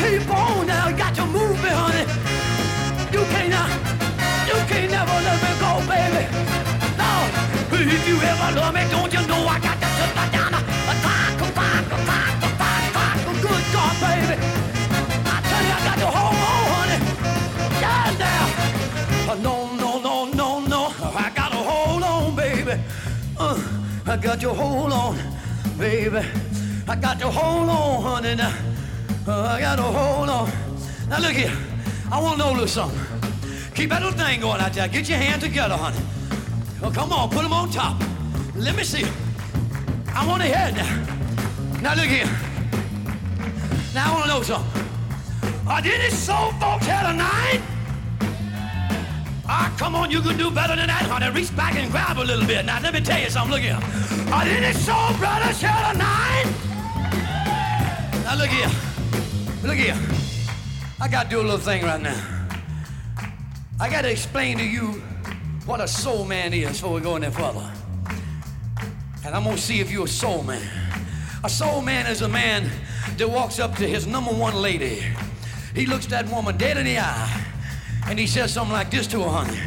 keep 0.00 0.28
on 0.30 0.66
now. 0.66 0.86
I 0.88 0.92
got 0.92 1.14
to 1.16 1.26
move 1.26 1.56
me, 1.62 1.70
honey. 1.80 2.04
You 3.14 3.22
can't, 3.32 3.52
uh, 3.52 3.68
you 4.48 4.58
can't 4.70 4.90
never 4.90 5.16
let 5.26 5.38
me 5.44 5.52
go, 5.60 5.72
baby. 5.92 6.24
No, 7.00 7.10
if 7.76 8.02
you 8.08 8.16
ever 8.30 8.48
love 8.58 8.74
me, 8.74 8.82
don't 8.90 9.12
you 9.12 9.22
know 9.30 9.42
I 9.54 9.58
got 9.60 9.76
to 9.82 9.88
sit 9.96 10.10
right 10.16 10.32
down. 10.32 10.54
A 10.54 10.94
clock, 11.04 11.36
a 11.44 11.48
clock, 11.56 11.86
a 11.96 11.98
clock, 12.06 12.34
a 12.46 12.48
a 12.48 12.90
clock. 12.96 13.18
Good 13.44 13.64
God, 13.74 13.94
baby. 14.04 14.36
I 15.34 15.36
tell 15.48 15.64
you, 15.68 15.76
I 15.78 15.80
got 15.88 15.98
to 16.04 16.08
hold 16.16 16.38
on, 16.50 16.64
honey. 16.74 16.98
Yeah, 17.82 18.16
now. 18.24 19.32
Uh, 19.32 19.36
no, 19.46 19.54
no, 19.82 19.90
no, 20.06 20.14
no, 20.40 20.48
no. 20.72 20.82
I 21.24 21.30
got 21.34 21.50
to 21.52 21.60
hold 21.70 22.02
on, 22.02 22.36
baby. 22.36 22.74
Uh, 23.38 23.58
I 24.06 24.16
got 24.16 24.40
to 24.40 24.50
hold 24.52 24.92
on, 24.92 25.18
baby. 25.78 26.22
I 26.88 26.96
got 26.96 27.18
to 27.20 27.30
hold 27.30 27.68
on, 27.68 28.02
honey. 28.02 28.34
Now. 28.36 28.52
Uh, 29.26 29.42
I 29.42 29.60
got 29.60 29.76
to 29.76 29.82
hold 29.82 30.28
on. 30.28 30.50
Now 31.08 31.20
look 31.20 31.32
here. 31.32 31.56
I 32.10 32.20
want 32.20 32.38
to 32.38 32.44
know 32.44 32.50
a 32.50 32.52
little 32.52 32.66
something. 32.66 32.98
Keep 33.74 33.90
that 33.90 34.02
little 34.02 34.18
thing 34.18 34.40
going 34.40 34.60
out 34.60 34.72
there. 34.72 34.88
Get 34.88 35.08
your 35.08 35.18
hands 35.18 35.42
together, 35.42 35.76
honey. 35.76 35.98
Oh, 36.82 36.90
come 36.90 37.12
on, 37.12 37.28
put 37.28 37.42
them 37.42 37.52
on 37.52 37.70
top. 37.70 38.00
Let 38.56 38.74
me 38.76 38.82
see. 38.82 39.04
I 40.14 40.26
want 40.26 40.42
to 40.42 40.48
head 40.48 40.74
now. 40.74 41.80
Now 41.80 41.94
look 41.94 42.06
here. 42.06 42.26
Now 43.94 44.10
I 44.10 44.14
want 44.14 44.24
to 44.24 44.28
know 44.28 44.42
something. 44.42 44.84
Uh, 45.66 45.80
did 45.80 46.00
it 46.00 46.12
so 46.12 46.50
folks 46.58 46.86
here 46.86 47.02
tonight? 47.02 47.60
Ah, 49.46 49.74
come 49.78 49.94
on, 49.94 50.10
you 50.10 50.20
can 50.22 50.38
do 50.38 50.50
better 50.50 50.76
than 50.76 50.86
that, 50.86 51.02
honey. 51.02 51.30
Reach 51.30 51.54
back 51.54 51.74
and 51.74 51.90
grab 51.90 52.18
a 52.18 52.24
little 52.24 52.46
bit. 52.46 52.64
Now, 52.64 52.80
let 52.80 52.94
me 52.94 53.00
tell 53.00 53.20
you 53.20 53.28
something. 53.28 53.52
Look 53.52 53.62
here. 53.62 53.78
Ah, 54.32 54.44
did 54.44 54.62
it 54.62 54.76
so 54.76 54.96
brothers 55.18 55.60
here 55.60 55.70
tonight? 55.92 56.46
Now, 58.24 58.36
look 58.36 58.48
here. 58.48 58.89
Look 59.62 59.76
here. 59.76 59.98
I 60.98 61.06
got 61.06 61.24
to 61.24 61.28
do 61.28 61.40
a 61.40 61.42
little 61.42 61.58
thing 61.58 61.82
right 61.82 62.00
now. 62.00 62.48
I 63.78 63.90
got 63.90 64.02
to 64.02 64.10
explain 64.10 64.56
to 64.56 64.64
you 64.64 65.02
what 65.66 65.82
a 65.82 65.88
soul 65.88 66.24
man 66.24 66.54
is 66.54 66.80
before 66.80 66.94
we 66.94 67.02
go 67.02 67.16
any 67.16 67.30
further. 67.30 67.70
And 69.24 69.34
I'm 69.34 69.44
going 69.44 69.56
to 69.56 69.62
see 69.62 69.80
if 69.80 69.90
you're 69.90 70.06
a 70.06 70.08
soul 70.08 70.42
man. 70.42 70.66
A 71.44 71.48
soul 71.50 71.82
man 71.82 72.06
is 72.06 72.22
a 72.22 72.28
man 72.28 72.70
that 73.18 73.28
walks 73.28 73.58
up 73.58 73.76
to 73.76 73.86
his 73.86 74.06
number 74.06 74.30
one 74.30 74.54
lady. 74.54 75.02
He 75.74 75.84
looks 75.84 76.06
that 76.06 76.26
woman 76.30 76.56
dead 76.56 76.78
in 76.78 76.86
the 76.86 76.98
eye 76.98 77.44
and 78.06 78.18
he 78.18 78.26
says 78.26 78.54
something 78.54 78.72
like 78.72 78.90
this 78.90 79.06
to 79.08 79.22
her, 79.22 79.28
honey. 79.28 79.60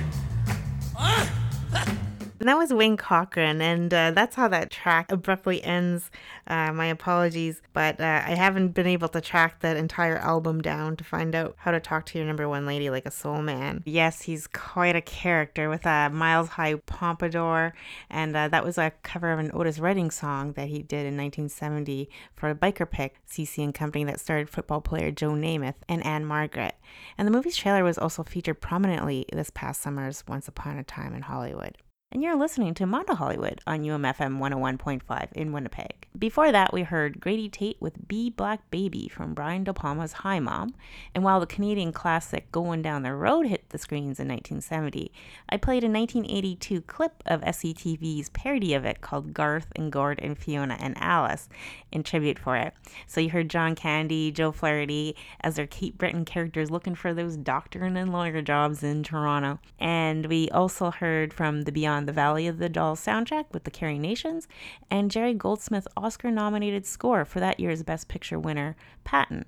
And 2.44 2.50
that 2.50 2.58
was 2.58 2.74
Wayne 2.74 2.98
Cochran, 2.98 3.62
and 3.62 3.94
uh, 3.94 4.12
that's 4.12 4.36
how 4.36 4.50
that 4.50 4.70
track 4.70 5.14
abruptly 5.14 5.64
ends. 5.64 6.12
Uh, 6.46 6.74
my 6.74 6.88
apologies, 6.88 7.62
but 7.72 8.02
uh, 8.02 8.22
I 8.26 8.32
haven't 8.32 8.74
been 8.74 8.86
able 8.86 9.08
to 9.08 9.22
track 9.22 9.62
that 9.62 9.78
entire 9.78 10.18
album 10.18 10.60
down 10.60 10.98
to 10.98 11.06
find 11.06 11.36
out 11.36 11.56
how 11.60 11.72
to 11.72 11.80
talk 11.80 12.06
to 12.08 12.18
your 12.18 12.28
number 12.28 12.50
one 12.50 12.66
lady 12.66 12.90
like 12.90 13.06
a 13.06 13.12
soul 13.12 13.42
man. 13.42 13.82
Yes, 13.86 14.24
he's 14.24 14.48
quite 14.48 14.94
a 14.94 15.00
character 15.00 15.70
with 15.70 15.86
a 15.86 16.10
miles 16.10 16.50
high 16.50 16.76
pompadour, 16.76 17.74
and 18.10 18.36
uh, 18.36 18.50
that 18.50 18.66
was 18.66 18.78
a 18.78 18.92
cover 19.04 19.32
of 19.32 19.40
an 19.40 19.50
Otis 19.54 19.80
Redding 19.80 20.12
song 20.12 20.52
that 20.58 20.68
he 20.68 20.80
did 20.80 21.06
in 21.06 21.16
1970 21.16 22.10
for 22.36 22.50
a 22.50 22.56
biker 22.56 22.92
pick, 22.92 23.22
CC 23.26 23.64
and 23.64 23.74
Company, 23.74 24.04
that 24.04 24.20
starred 24.20 24.50
football 24.50 24.82
player 24.82 25.12
Joe 25.12 25.32
Namath 25.32 25.76
and 25.88 26.06
Ann-Margret. 26.06 26.76
And 27.18 27.26
the 27.26 27.32
movie's 27.32 27.56
trailer 27.56 27.86
was 27.86 27.98
also 27.98 28.22
featured 28.22 28.60
prominently 28.60 29.28
this 29.32 29.50
past 29.50 29.82
summer's 29.82 30.26
Once 30.28 30.50
Upon 30.50 30.78
a 30.78 30.84
Time 30.84 31.16
in 31.16 31.22
Hollywood 31.22 31.78
and 32.14 32.22
you're 32.22 32.38
listening 32.38 32.76
to 32.76 32.86
Mondo 32.86 33.16
Hollywood 33.16 33.60
on 33.66 33.82
UMFM 33.82 34.38
101.5 34.38 35.32
in 35.32 35.52
Winnipeg. 35.52 36.08
Before 36.16 36.52
that, 36.52 36.72
we 36.72 36.84
heard 36.84 37.20
Grady 37.20 37.50
Tate 37.50 37.78
with 37.80 38.08
Be 38.08 38.30
Black 38.30 38.70
Baby 38.70 39.08
from 39.08 39.34
Brian 39.34 39.64
De 39.64 39.74
Palma's 39.74 40.14
Hi 40.14 40.40
Mom, 40.40 40.76
and 41.16 41.24
while 41.24 41.40
the 41.40 41.48
Canadian 41.48 41.92
classic 41.92 42.52
Going 42.52 42.84
Down 42.84 43.02
the 43.02 43.16
Road 43.16 43.48
hit 43.48 43.68
the 43.70 43.80
screens 43.80 44.20
in 44.20 44.28
1970, 44.28 45.12
I 45.50 45.58
played 45.58 45.84
a 45.84 45.90
1982 45.90 46.82
clip 46.82 47.24
of 47.26 47.42
SCTV's 47.42 48.30
parody 48.30 48.76
of 48.76 48.86
it 48.86 49.02
called 49.02 49.34
Garth 49.34 49.70
and 49.76 49.92
Gord 49.92 50.20
and 50.22 50.38
Fiona 50.38 50.78
and 50.80 50.96
Alice 51.00 51.50
in 51.92 52.04
tribute 52.04 52.38
for 52.38 52.58
it. 52.58 52.74
So 53.08 53.22
you 53.22 53.32
heard 53.32 53.50
John 53.50 53.74
Candy, 53.74 54.32
Joe 54.32 54.52
Flaherty 54.52 55.16
as 55.42 55.56
their 55.56 55.66
Cape 55.66 55.98
Breton 55.98 56.26
characters 56.26 56.70
looking 56.70 56.94
for 56.94 57.16
those 57.16 57.38
doctor 57.38 57.84
and 57.84 58.14
lawyer 58.14 58.44
jobs 58.44 58.84
in 58.84 59.02
Toronto. 59.02 59.60
And 59.80 60.28
we 60.28 60.48
also 60.52 60.92
heard 60.92 61.34
from 61.34 61.64
the 61.64 61.72
Beyond 61.72 62.03
the 62.06 62.12
Valley 62.12 62.48
of 62.48 62.58
the 62.58 62.70
Dolls 62.70 63.04
soundtrack 63.04 63.46
with 63.52 63.64
the 63.64 63.72
Carrie 63.72 64.00
Nations, 64.00 64.48
and 64.90 65.12
Jerry 65.12 65.34
Goldsmith 65.34 65.88
Oscar 65.96 66.32
nominated 66.32 66.86
score 66.86 67.26
for 67.26 67.40
that 67.40 67.60
year's 67.60 67.84
Best 67.84 68.08
Picture 68.08 68.40
winner, 68.40 68.76
Patton. 69.04 69.46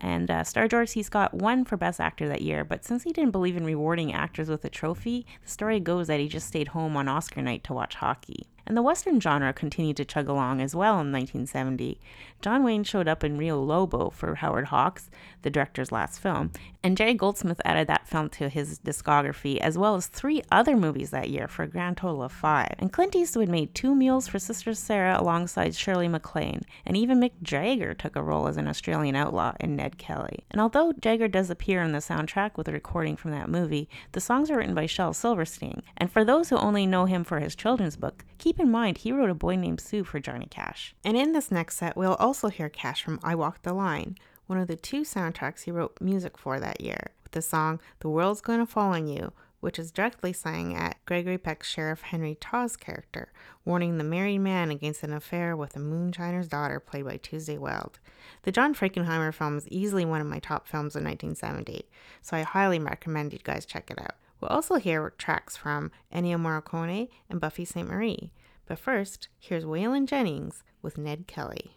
And 0.00 0.30
uh, 0.30 0.42
star 0.42 0.66
George 0.66 0.88
C. 0.88 1.02
Scott 1.02 1.32
won 1.32 1.64
for 1.64 1.76
Best 1.76 2.00
Actor 2.00 2.28
that 2.28 2.42
year, 2.42 2.64
but 2.64 2.84
since 2.84 3.04
he 3.04 3.12
didn't 3.12 3.30
believe 3.30 3.56
in 3.56 3.64
rewarding 3.64 4.12
actors 4.12 4.48
with 4.48 4.64
a 4.64 4.68
trophy, 4.68 5.24
the 5.44 5.48
story 5.48 5.78
goes 5.78 6.08
that 6.08 6.18
he 6.18 6.26
just 6.26 6.48
stayed 6.48 6.68
home 6.68 6.96
on 6.96 7.08
Oscar 7.08 7.40
night 7.40 7.62
to 7.64 7.72
watch 7.72 7.94
hockey. 7.94 8.48
And 8.66 8.76
the 8.76 8.82
Western 8.82 9.20
genre 9.20 9.52
continued 9.52 9.96
to 9.98 10.04
chug 10.04 10.28
along 10.28 10.60
as 10.60 10.74
well 10.74 10.94
in 10.94 11.12
1970. 11.12 11.98
John 12.40 12.64
Wayne 12.64 12.84
showed 12.84 13.08
up 13.08 13.22
in 13.22 13.38
Rio 13.38 13.60
Lobo 13.60 14.10
for 14.10 14.34
Howard 14.36 14.66
Hawks, 14.66 15.10
the 15.42 15.50
director's 15.50 15.92
last 15.92 16.18
film, 16.18 16.50
and 16.82 16.96
Jerry 16.96 17.14
Goldsmith 17.14 17.60
added 17.64 17.86
that 17.86 18.08
film 18.08 18.28
to 18.30 18.48
his 18.48 18.80
discography, 18.80 19.58
as 19.58 19.78
well 19.78 19.94
as 19.94 20.06
three 20.08 20.42
other 20.50 20.76
movies 20.76 21.10
that 21.10 21.30
year 21.30 21.46
for 21.46 21.62
a 21.62 21.68
grand 21.68 21.96
total 21.98 22.22
of 22.22 22.32
five. 22.32 22.74
And 22.78 22.92
Clint 22.92 23.14
Eastwood 23.14 23.48
made 23.48 23.74
two 23.74 23.94
Mules 23.94 24.26
for 24.26 24.40
Sister 24.40 24.74
Sara 24.74 25.20
alongside 25.20 25.74
Shirley 25.74 26.08
MacLaine, 26.08 26.62
and 26.84 26.96
even 26.96 27.20
Mick 27.20 27.32
Jagger 27.42 27.94
took 27.94 28.16
a 28.16 28.22
role 28.22 28.48
as 28.48 28.56
an 28.56 28.66
Australian 28.66 29.14
outlaw 29.14 29.52
in 29.60 29.76
Ned 29.76 29.98
Kelly. 29.98 30.44
And 30.50 30.60
although 30.60 30.92
Jagger 30.92 31.28
does 31.28 31.50
appear 31.50 31.82
in 31.82 31.92
the 31.92 31.98
soundtrack 31.98 32.56
with 32.56 32.68
a 32.68 32.72
recording 32.72 33.16
from 33.16 33.30
that 33.30 33.48
movie, 33.48 33.88
the 34.12 34.20
songs 34.20 34.50
are 34.50 34.58
written 34.58 34.74
by 34.74 34.86
Shel 34.86 35.12
Silverstein. 35.12 35.82
And 35.96 36.10
for 36.10 36.24
those 36.24 36.48
who 36.48 36.56
only 36.56 36.86
know 36.86 37.04
him 37.04 37.22
for 37.22 37.38
his 37.38 37.54
children's 37.54 37.96
book, 37.96 38.24
keep 38.38 38.51
in 38.58 38.70
mind 38.70 38.98
he 38.98 39.12
wrote 39.12 39.30
A 39.30 39.34
Boy 39.34 39.56
Named 39.56 39.80
Sue 39.80 40.04
for 40.04 40.20
Johnny 40.20 40.46
Cash. 40.50 40.94
And 41.04 41.16
in 41.16 41.32
this 41.32 41.50
next 41.50 41.76
set, 41.76 41.96
we'll 41.96 42.14
also 42.14 42.48
hear 42.48 42.68
Cash 42.68 43.02
from 43.02 43.20
I 43.22 43.34
Walk 43.34 43.62
the 43.62 43.72
Line, 43.72 44.16
one 44.46 44.58
of 44.58 44.68
the 44.68 44.76
two 44.76 45.02
soundtracks 45.02 45.62
he 45.62 45.70
wrote 45.70 46.00
music 46.00 46.36
for 46.36 46.58
that 46.60 46.80
year, 46.80 47.12
with 47.22 47.32
the 47.32 47.42
song 47.42 47.80
The 48.00 48.08
World's 48.08 48.40
Gonna 48.40 48.66
Fall 48.66 48.94
on 48.94 49.06
You, 49.06 49.32
which 49.60 49.78
is 49.78 49.92
directly 49.92 50.32
sang 50.32 50.74
at 50.74 50.96
Gregory 51.06 51.38
Peck's 51.38 51.68
Sheriff 51.68 52.02
Henry 52.02 52.34
Tawes 52.34 52.76
character, 52.76 53.32
warning 53.64 53.96
the 53.96 54.04
married 54.04 54.40
man 54.40 54.70
against 54.70 55.04
an 55.04 55.12
affair 55.12 55.56
with 55.56 55.76
a 55.76 55.78
moonshiner's 55.78 56.48
daughter 56.48 56.80
played 56.80 57.04
by 57.04 57.16
Tuesday 57.16 57.56
Weld. 57.56 58.00
The 58.42 58.50
John 58.50 58.74
Frankenheimer 58.74 59.32
film 59.32 59.56
is 59.56 59.68
easily 59.68 60.04
one 60.04 60.20
of 60.20 60.26
my 60.26 60.40
top 60.40 60.66
films 60.66 60.96
of 60.96 61.04
1970, 61.04 61.84
so 62.20 62.36
I 62.36 62.42
highly 62.42 62.80
recommend 62.80 63.32
you 63.32 63.38
guys 63.42 63.64
check 63.64 63.90
it 63.90 64.00
out. 64.00 64.16
We'll 64.40 64.50
also 64.50 64.74
hear 64.74 65.10
tracks 65.10 65.56
from 65.56 65.92
Ennio 66.12 66.36
Morricone 66.36 67.08
and 67.30 67.40
Buffy 67.40 67.64
Sainte-Marie. 67.64 68.32
But 68.72 68.78
first, 68.78 69.28
here's 69.38 69.66
Waylon 69.66 70.06
Jennings 70.06 70.64
with 70.80 70.96
Ned 70.96 71.26
Kelly. 71.26 71.76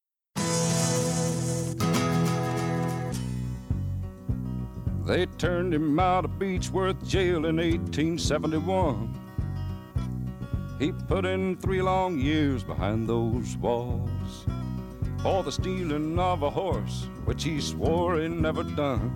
They 5.05 5.25
turned 5.37 5.73
him 5.73 5.99
out 5.99 6.23
of 6.23 6.39
Beechworth 6.39 7.05
jail 7.05 7.47
in 7.47 7.57
1871. 7.57 9.13
He 10.79 10.93
put 10.93 11.25
in 11.25 11.57
three 11.57 11.81
long 11.81 12.17
years 12.17 12.63
behind 12.63 13.09
those 13.09 13.57
walls 13.57 14.45
for 15.21 15.43
the 15.43 15.51
stealing 15.51 16.17
of 16.17 16.43
a 16.43 16.49
horse, 16.49 17.09
which 17.25 17.43
he 17.43 17.59
swore 17.59 18.21
he 18.21 18.29
never 18.29 18.63
done. 18.63 19.11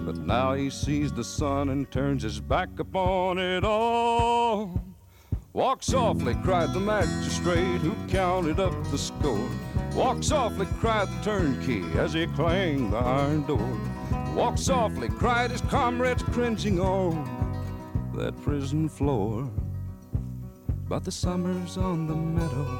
But 0.00 0.16
now 0.16 0.54
he 0.54 0.68
sees 0.68 1.12
the 1.12 1.22
sun 1.22 1.68
and 1.68 1.88
turns 1.92 2.24
his 2.24 2.40
back 2.40 2.80
upon 2.80 3.38
it 3.38 3.62
all. 3.62 4.91
Walk 5.54 5.82
softly, 5.82 6.34
cried 6.42 6.72
the 6.72 6.80
magistrate 6.80 7.82
who 7.82 7.94
counted 8.08 8.58
up 8.58 8.72
the 8.90 8.96
score. 8.96 9.50
Walk 9.92 10.22
softly, 10.22 10.64
cried 10.80 11.08
the 11.08 11.22
turnkey 11.22 11.84
as 11.98 12.14
he 12.14 12.26
clanged 12.28 12.94
the 12.94 12.96
iron 12.96 13.42
door. 13.42 13.78
Walk 14.34 14.56
softly, 14.56 15.10
cried 15.10 15.50
his 15.50 15.60
comrades 15.62 16.22
cringing 16.22 16.80
on 16.80 17.28
that 18.14 18.40
prison 18.40 18.88
floor. 18.88 19.46
But 20.88 21.04
the 21.04 21.12
summer's 21.12 21.76
on 21.76 22.06
the 22.06 22.16
meadow, 22.16 22.78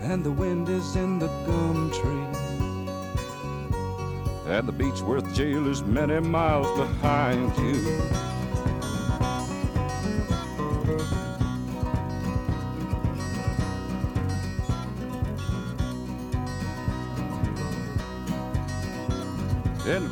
and 0.00 0.24
the 0.24 0.32
wind 0.32 0.68
is 0.68 0.96
in 0.96 1.20
the 1.20 1.28
gum 1.46 1.92
tree. 1.92 2.26
And 4.52 4.66
the 4.66 4.72
Beechworth 4.72 5.32
jail 5.32 5.68
is 5.68 5.84
many 5.84 6.18
miles 6.18 6.76
behind 6.76 7.56
you. 7.58 8.00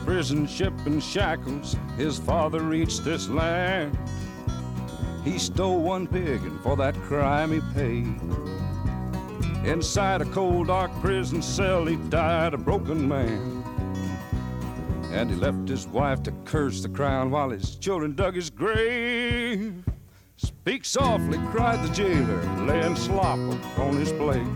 Prison 0.07 0.47
ship 0.47 0.73
and 0.87 1.03
shackles, 1.03 1.75
his 1.97 2.17
father 2.17 2.61
reached 2.61 3.03
this 3.03 3.29
land. 3.29 3.99
He 5.25 5.37
stole 5.37 5.83
one 5.83 6.07
pig, 6.07 6.43
and 6.43 6.61
for 6.61 6.77
that 6.77 6.95
crime 6.95 7.51
he 7.51 7.61
paid. 7.75 8.07
Inside 9.69 10.23
a 10.23 10.25
cold, 10.27 10.69
dark 10.69 10.93
prison 11.01 11.43
cell, 11.43 11.87
he 11.87 11.97
died 11.97 12.55
a 12.55 12.57
broken 12.57 13.09
man. 13.09 13.65
And 15.11 15.29
he 15.29 15.35
left 15.35 15.69
his 15.69 15.89
wife 15.89 16.23
to 16.23 16.33
curse 16.45 16.83
the 16.83 16.89
crown 16.89 17.33
while 17.33 17.51
his 17.51 17.75
children 17.75 18.15
dug 18.15 18.37
his 18.37 18.49
grave. 18.49 19.85
Speak 20.37 20.85
softly, 20.85 21.39
cried 21.51 21.85
the 21.85 21.93
jailer, 21.93 22.43
laying 22.65 22.95
slop 22.95 23.41
upon 23.53 23.97
his 23.97 24.13
plate. 24.13 24.47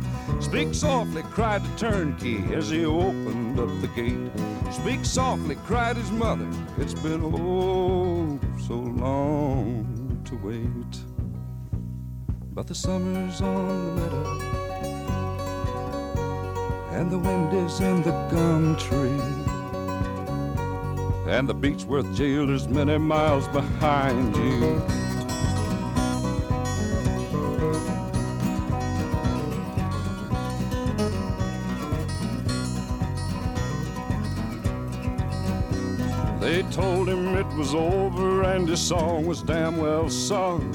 Speak 0.40 0.74
softly, 0.74 1.22
cried 1.22 1.62
the 1.62 1.76
turnkey 1.76 2.42
as 2.54 2.70
he 2.70 2.84
opened 2.84 3.60
up 3.60 3.68
the 3.80 3.88
gate. 3.88 4.30
Speak 4.72 5.04
softly, 5.04 5.54
cried 5.66 5.96
his 5.96 6.10
mother. 6.10 6.48
It's 6.78 6.94
been 6.94 7.22
oh 7.22 8.38
so 8.66 8.74
long 8.74 10.20
to 10.24 10.36
wait. 10.36 11.04
But 12.52 12.66
the 12.66 12.74
summer's 12.74 13.40
on 13.40 13.68
the 13.68 14.02
meadow, 14.02 14.40
and 16.90 17.10
the 17.10 17.18
wind 17.18 17.52
is 17.54 17.80
in 17.80 18.02
the 18.02 18.12
gum 18.30 18.76
tree. 18.76 19.20
And 21.30 21.48
the 21.48 21.54
Beechworth 21.54 22.12
jail 22.16 22.50
is 22.50 22.66
many 22.66 22.98
miles 22.98 23.46
behind 23.48 24.34
you. 24.34 24.82
Was 37.60 37.74
over 37.74 38.42
and 38.44 38.66
his 38.66 38.80
song 38.80 39.26
was 39.26 39.42
damn 39.42 39.76
well 39.76 40.08
sung. 40.08 40.74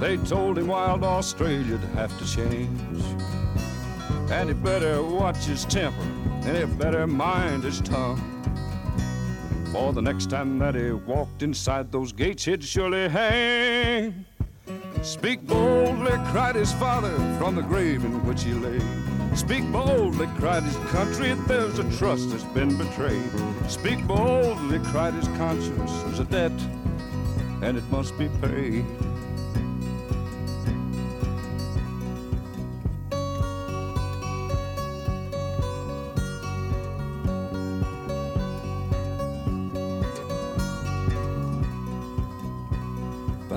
They 0.00 0.18
told 0.18 0.58
him 0.58 0.66
wild 0.66 1.02
Australia'd 1.02 1.80
have 1.94 2.12
to 2.18 2.26
change. 2.26 3.02
And 4.30 4.50
he 4.50 4.54
better 4.54 5.02
watch 5.02 5.46
his 5.46 5.64
temper 5.64 6.02
and 6.44 6.58
he 6.58 6.76
better 6.76 7.06
mind 7.06 7.64
his 7.64 7.80
tongue. 7.80 8.20
For 9.72 9.94
the 9.94 10.02
next 10.02 10.28
time 10.28 10.58
that 10.58 10.74
he 10.74 10.92
walked 10.92 11.42
inside 11.42 11.90
those 11.90 12.12
gates, 12.12 12.44
he'd 12.44 12.62
surely 12.62 13.08
hang. 13.08 14.26
Speak 15.00 15.40
boldly, 15.46 16.12
cried 16.32 16.54
his 16.54 16.74
father 16.74 17.16
from 17.38 17.54
the 17.54 17.62
grave 17.62 18.04
in 18.04 18.22
which 18.26 18.42
he 18.42 18.52
lay. 18.52 19.01
Speak 19.34 19.70
boldly, 19.72 20.28
cried 20.38 20.62
his 20.62 20.76
country, 20.90 21.34
there's 21.46 21.78
a 21.78 21.98
trust 21.98 22.30
that's 22.30 22.44
been 22.44 22.76
betrayed. 22.76 23.30
Speak 23.68 24.06
boldly, 24.06 24.78
cried 24.90 25.14
his 25.14 25.28
conscience, 25.38 25.92
there's 26.02 26.20
a 26.20 26.24
debt, 26.24 26.52
and 27.62 27.76
it 27.76 27.84
must 27.90 28.16
be 28.18 28.28
paid. 28.40 28.84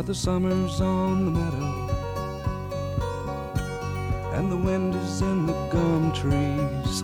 the 0.06 0.14
summer's 0.14 0.82
on 0.82 1.26
the 1.26 1.32
meadow, 1.32 1.74
and 4.34 4.52
the 4.52 4.58
wind 4.58 4.94
is 4.94 5.22
in 5.22 5.48
the 5.48 5.55
trees. 6.30 7.02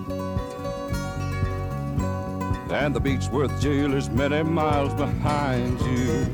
And 2.71 2.95
the 2.95 3.01
Beechworth 3.01 3.61
jail 3.61 3.93
is 3.93 4.09
many 4.09 4.43
miles 4.43 4.93
behind 4.93 5.79
you. 5.81 6.27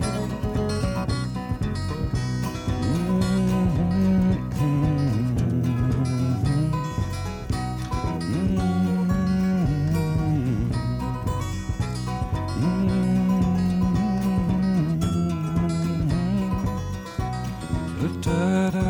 da 18.28 18.70
da 18.70 18.84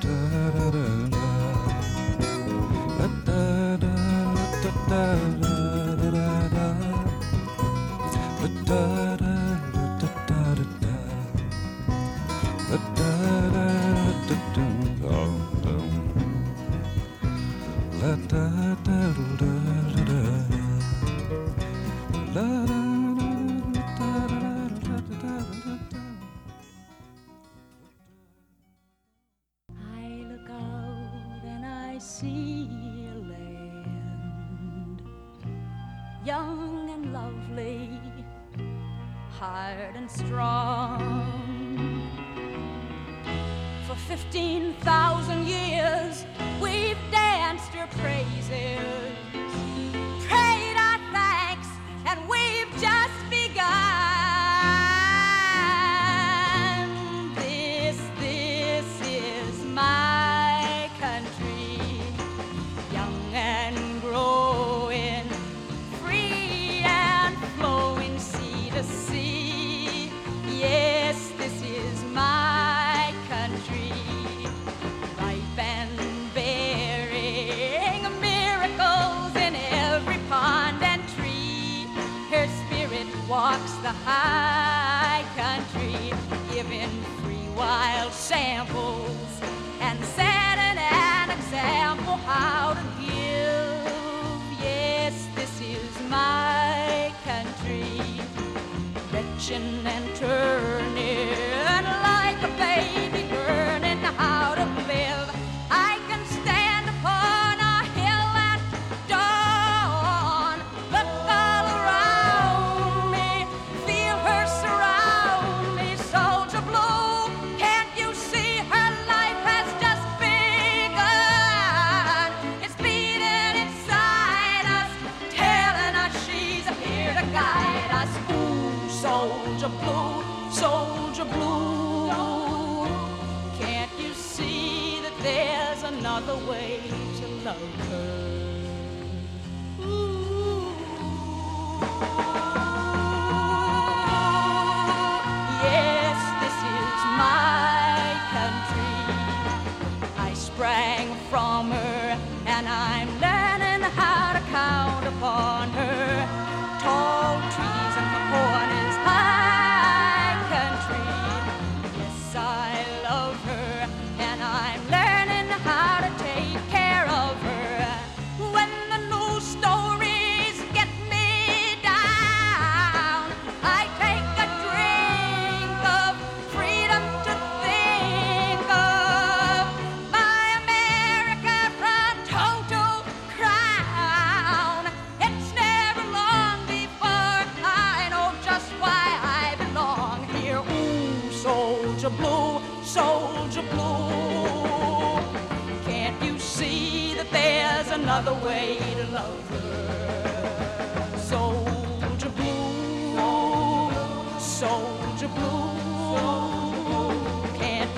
da 0.00 0.70
da 0.70 0.83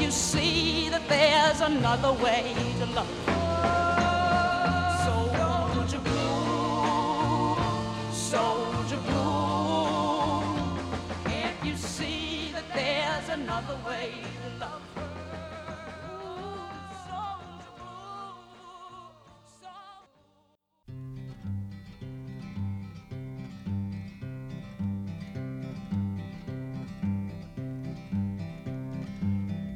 you 0.07 0.13
see 0.13 0.89
that 0.89 1.09
there's 1.09 1.61
another 1.61 2.13
way 2.23 2.55
to 2.79 2.87
love. 2.95 3.36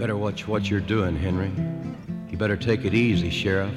better 0.01 0.17
watch 0.17 0.49
what 0.49 0.71
you're 0.71 0.81
doing, 0.81 1.15
Henry. 1.15 1.53
You 2.31 2.39
better 2.39 2.57
take 2.57 2.87
it 2.87 2.95
easy, 2.95 3.29
Sheriff. 3.29 3.71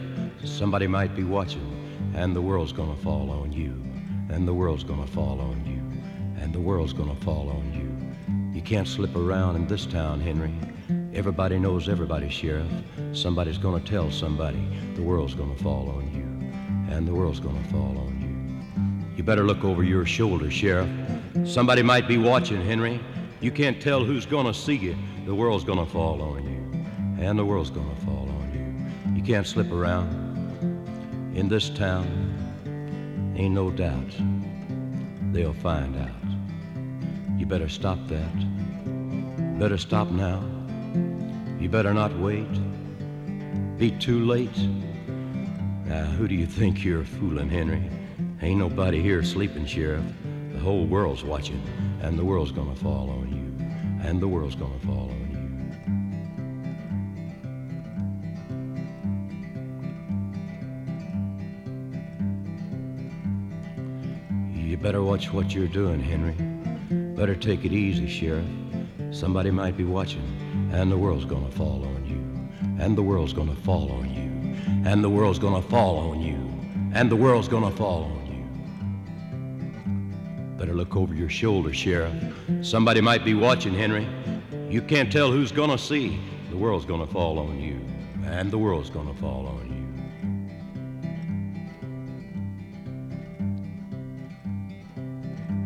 Somebody 0.46 0.88
might 0.88 1.14
be 1.18 1.26
watching, 1.26 1.70
and 2.16 2.34
the 2.34 2.42
world's 2.42 2.72
gonna 2.72 2.96
fall 2.96 3.30
on 3.30 3.52
you. 3.52 3.74
And 4.30 4.48
the 4.48 4.54
world's 4.54 4.86
gonna 4.86 5.06
fall 5.06 5.42
on 5.42 5.66
you. 5.66 5.82
And 6.42 6.54
the 6.54 6.62
world's 6.62 6.94
gonna 6.94 7.14
fall 7.16 7.50
on 7.50 7.74
you. 7.74 8.56
You 8.56 8.62
can't 8.62 8.88
slip 8.88 9.14
around 9.18 9.58
in 9.58 9.68
this 9.68 9.86
town, 9.86 10.22
Henry. 10.22 10.54
Everybody 11.14 11.60
knows 11.60 11.90
everybody, 11.90 12.30
Sheriff. 12.30 12.72
Somebody's 13.12 13.58
gonna 13.58 13.82
tell 13.82 14.10
somebody 14.10 14.66
the 14.96 15.02
world's 15.02 15.34
gonna 15.34 15.58
fall 15.58 15.90
on 15.90 16.10
you. 16.16 16.24
And 16.96 17.06
the 17.06 17.14
world's 17.14 17.42
gonna 17.42 17.66
fall 17.66 17.98
on 17.98 18.14
you. 18.22 19.18
You 19.18 19.24
better 19.24 19.44
look 19.44 19.66
over 19.66 19.84
your 19.84 20.06
shoulder, 20.06 20.50
Sheriff. 20.50 20.88
Somebody 21.44 21.82
might 21.82 22.08
be 22.08 22.18
watching, 22.18 22.62
Henry. 22.62 23.02
You 23.42 23.52
can't 23.52 23.82
tell 23.82 24.06
who's 24.06 24.26
gonna 24.26 24.54
see 24.54 24.78
you. 24.78 24.96
The 25.26 25.34
world's 25.34 25.64
gonna 25.64 25.86
fall 25.86 26.22
on 26.22 26.44
you. 26.44 27.24
And 27.24 27.40
the 27.40 27.46
world's 27.46 27.70
gonna 27.70 27.96
fall 28.06 28.28
on 28.28 28.52
you. 28.54 29.16
You 29.16 29.24
can't 29.24 29.48
slip 29.48 29.72
around. 29.72 30.10
In 31.34 31.48
this 31.48 31.70
town, 31.70 32.06
ain't 33.38 33.56
no 33.56 33.72
doubt. 33.72 34.14
They'll 35.32 35.54
find 35.54 35.96
out. 35.96 37.40
You 37.40 37.46
better 37.46 37.70
stop 37.70 38.00
that. 38.10 39.60
Better 39.60 39.78
stop 39.78 40.12
now. 40.12 40.44
You 41.58 41.70
better 41.70 41.94
not 41.94 42.18
wait. 42.20 42.48
Be 43.78 43.92
too 43.92 44.26
late. 44.26 44.58
Now, 45.86 46.04
who 46.04 46.28
do 46.28 46.36
you 46.36 46.46
think 46.46 46.84
you're 46.84 47.06
fooling, 47.06 47.50
Henry? 47.50 47.90
Ain't 48.42 48.60
nobody 48.60 49.02
here 49.02 49.24
sleeping, 49.24 49.66
Sheriff. 49.66 50.04
The 50.52 50.60
whole 50.60 50.86
world's 50.86 51.24
watching, 51.24 51.64
and 52.02 52.20
the 52.20 52.26
world's 52.26 52.52
gonna 52.52 52.76
fall 52.76 53.10
on 53.10 53.30
you. 53.32 53.44
And 54.08 54.22
the 54.22 54.28
world's 54.28 54.56
gonna 54.56 54.80
fall 54.80 55.10
better 64.84 65.02
watch 65.02 65.32
what 65.32 65.56
you're 65.56 65.66
doing, 65.66 66.02
Henry. 66.02 66.36
Better 67.16 67.36
take 67.36 67.64
it 67.64 67.72
easy, 67.72 68.06
Sheriff. 68.06 68.46
Somebody 69.12 69.50
might 69.50 69.78
be 69.78 69.86
watching, 69.86 70.22
and 70.74 70.92
the 70.92 70.98
world's 70.98 71.24
gonna 71.24 71.50
fall 71.52 71.86
on 71.86 72.06
you. 72.06 72.20
And 72.84 72.98
the 72.98 73.02
world's 73.02 73.32
gonna 73.32 73.56
fall 73.56 73.90
on 73.94 74.14
you. 74.14 74.30
And 74.86 75.02
the 75.02 75.10
world's 75.10 75.40
gonna 75.40 75.62
fall 75.62 76.00
on 76.00 76.20
you. 76.20 76.36
And 76.94 77.10
the 77.10 77.16
world's 77.16 77.48
gonna 77.48 77.72
fall 77.72 78.04
on 78.04 78.26
you. 78.28 78.44
Better 80.58 80.74
look 80.74 80.98
over 80.98 81.16
your 81.16 81.30
shoulder, 81.30 81.74
Sheriff. 81.74 82.14
Somebody 82.62 83.00
might 83.00 83.24
be 83.24 83.36
watching, 83.36 83.74
Henry. 83.74 84.06
You 84.70 84.82
can't 84.82 85.10
tell 85.10 85.32
who's 85.32 85.54
gonna 85.54 85.78
see. 85.78 86.20
The 86.50 86.58
world's 86.58 86.84
gonna 86.86 87.08
fall 87.08 87.40
on 87.40 87.62
you. 87.62 87.80
And 88.26 88.52
the 88.52 88.58
world's 88.58 88.90
gonna 88.90 89.14
fall 89.14 89.48
on 89.48 89.66
you. 89.74 89.83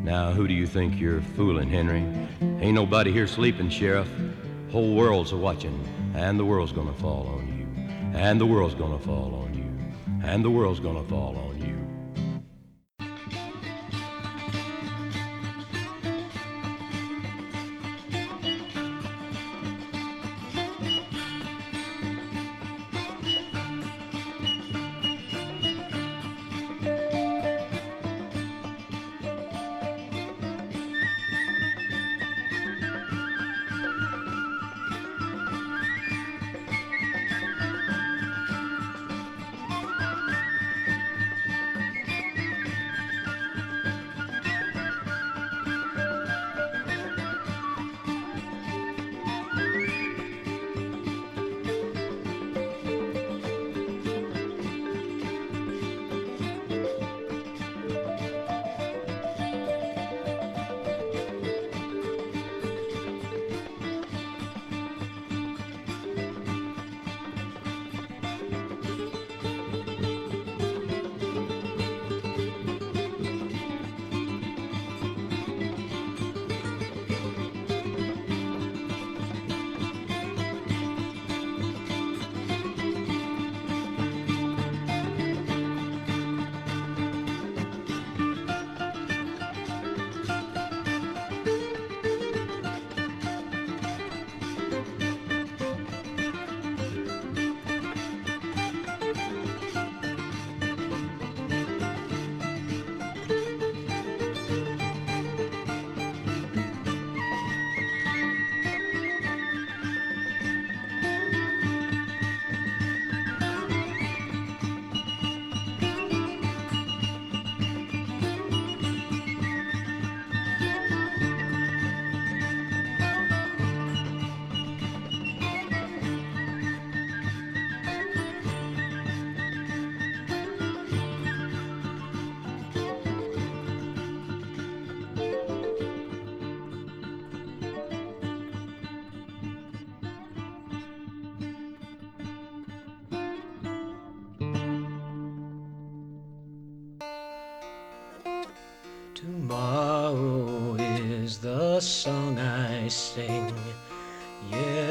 Now, 0.08 0.32
who 0.32 0.47
do 0.47 0.53
you 0.53 0.66
think 0.66 0.97
you're 0.97 1.20
fooling, 1.36 1.68
Henry? 1.68 2.01
Ain't 2.62 2.76
nobody 2.76 3.12
here 3.12 3.28
sleeping, 3.28 3.70
Sheriff. 3.70 4.08
Whole 4.72 4.95
world's 4.95 5.34
a 5.34 5.36
watching, 5.36 5.78
and 6.16 6.39
the 6.39 6.45
world's 6.45 6.72
gonna 6.72 6.93
fall 6.93 7.28
on 7.28 7.45
you. 7.45 7.68
And 8.18 8.39
the 8.39 8.45
world's 8.45 8.74
gonna 8.74 8.99
fall 8.99 9.36
on 9.36 9.53
you. 9.53 9.66
And 10.26 10.45
the 10.45 10.49
world's 10.49 10.80
gonna 10.80 11.03
fall 11.03 11.36
on 11.36 11.43
you. 11.43 11.47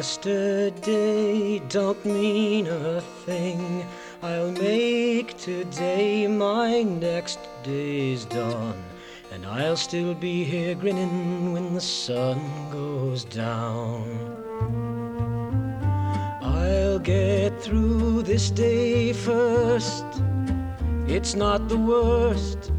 Yesterday 0.07 1.59
don't 1.69 2.07
mean 2.07 2.69
a 2.69 3.01
thing. 3.27 3.85
I'll 4.23 4.53
make 4.53 5.37
today 5.37 6.29
my 6.29 6.85
next 6.85 7.41
day's 7.65 8.25
dawn. 8.25 8.81
And 9.33 9.45
I'll 9.45 9.77
still 9.77 10.15
be 10.15 10.45
here 10.45 10.77
grinning 10.77 11.53
when 11.53 11.75
the 11.75 11.81
sun 11.81 12.39
goes 12.71 13.25
down. 13.25 14.05
I'll 16.41 17.01
get 17.01 17.61
through 17.61 18.23
this 18.23 18.49
day 18.53 19.13
first. 19.13 20.07
It's 21.09 21.35
not 21.35 21.69
the 21.69 21.79
worst. 21.79 22.71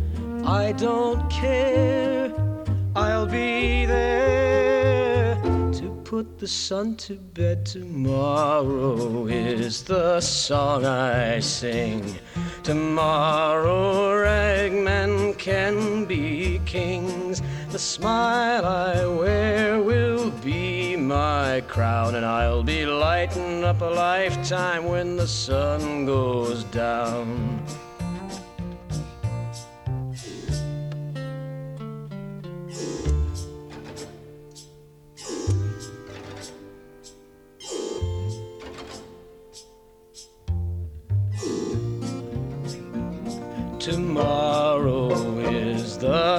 I 0.46 0.72
don't 0.72 1.30
care. 1.30 2.32
I'll 2.96 3.26
be 3.28 3.86
there 3.86 4.77
put 6.08 6.40
the 6.40 6.48
sun 6.48 6.96
to 6.96 7.16
bed. 7.16 7.66
Tomorrow 7.66 9.28
is 9.28 9.84
the 9.84 10.22
song 10.22 10.86
I 10.86 11.42
sing. 11.42 12.16
Tomorrow 12.64 14.24
ragmen 14.24 15.38
can 15.38 16.06
be 16.06 16.62
kings. 16.66 17.42
The 17.72 17.80
smile 17.80 18.66
I 18.66 19.06
wear 19.06 19.82
will 19.82 20.32
be 20.32 20.96
my 20.96 21.62
crown, 21.68 22.16
and 22.16 22.26
I'll 22.26 22.64
be 22.64 22.86
lighting 22.86 23.66
up 23.66 23.82
a 23.82 23.86
lifetime 23.86 24.86
when 24.86 25.18
the 25.18 25.28
sun 25.28 26.06
goes 26.06 26.64
down. 26.64 27.66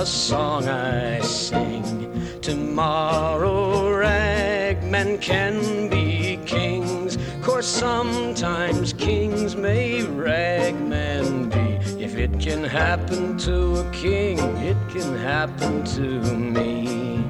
Song 0.09 0.67
I 0.69 1.21
sing. 1.21 2.41
Tomorrow 2.41 3.91
ragmen 3.91 5.21
can 5.21 5.91
be 5.91 6.39
kings. 6.47 7.19
Course 7.43 7.67
sometimes 7.67 8.95
kings 8.95 9.55
may 9.55 10.03
ragmen 10.03 11.51
be. 11.51 12.03
If 12.03 12.17
it 12.17 12.41
can 12.41 12.65
happen 12.65 13.37
to 13.39 13.81
a 13.81 13.91
king, 13.93 14.39
it 14.59 14.79
can 14.89 15.15
happen 15.19 15.85
to 15.97 16.07
me. 16.35 17.23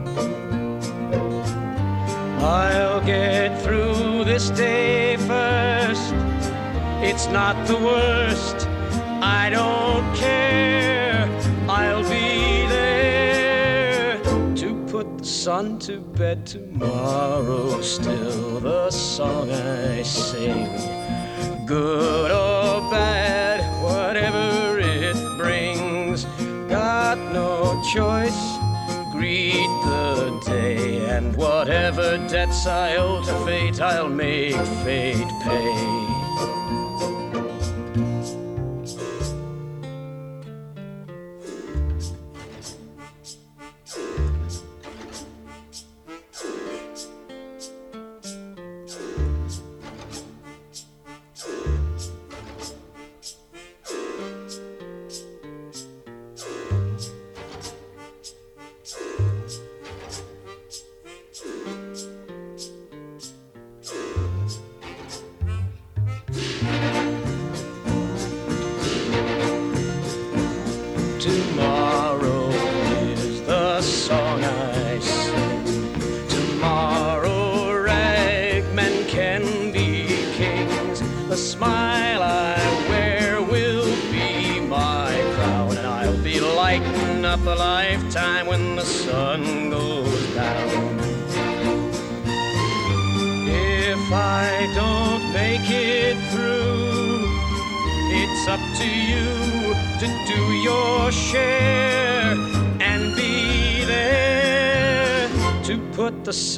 I'll 2.41 3.05
get 3.05 3.61
through 3.63 4.25
this 4.25 4.51
day 4.51 5.17
first. 5.17 6.15
It's 7.03 7.27
not 7.29 7.57
the 7.67 7.77
worst. 7.77 8.69
I 9.21 9.51
don't 9.51 10.17
care. 10.17 10.98
Sun 15.49 15.79
to 15.79 15.99
bed 15.99 16.45
tomorrow. 16.45 17.81
Still 17.81 18.61
the 18.61 18.91
song 18.91 19.51
I 19.51 20.03
sing, 20.03 20.67
good 21.65 22.31
or 22.31 22.91
bad, 22.91 23.59
whatever 23.83 24.79
it 24.79 25.17
brings. 25.39 26.27
Got 26.69 27.17
no 27.33 27.83
choice. 27.95 28.43
Greet 29.11 29.73
the 29.87 30.39
day, 30.45 31.07
and 31.17 31.35
whatever 31.35 32.19
debts 32.29 32.67
I 32.67 32.97
owe 32.97 33.23
to 33.23 33.35
fate, 33.47 33.81
I'll 33.81 34.11
make 34.11 34.55
fate 34.85 35.33
pay. 35.41 36.08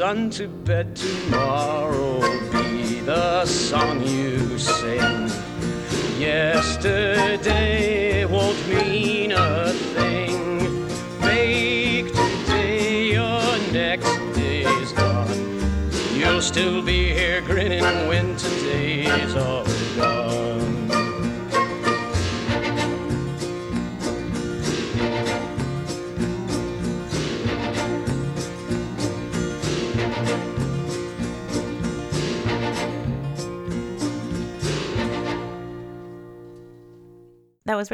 Sun 0.01 0.31
to 0.31 0.49
bed 0.49 0.90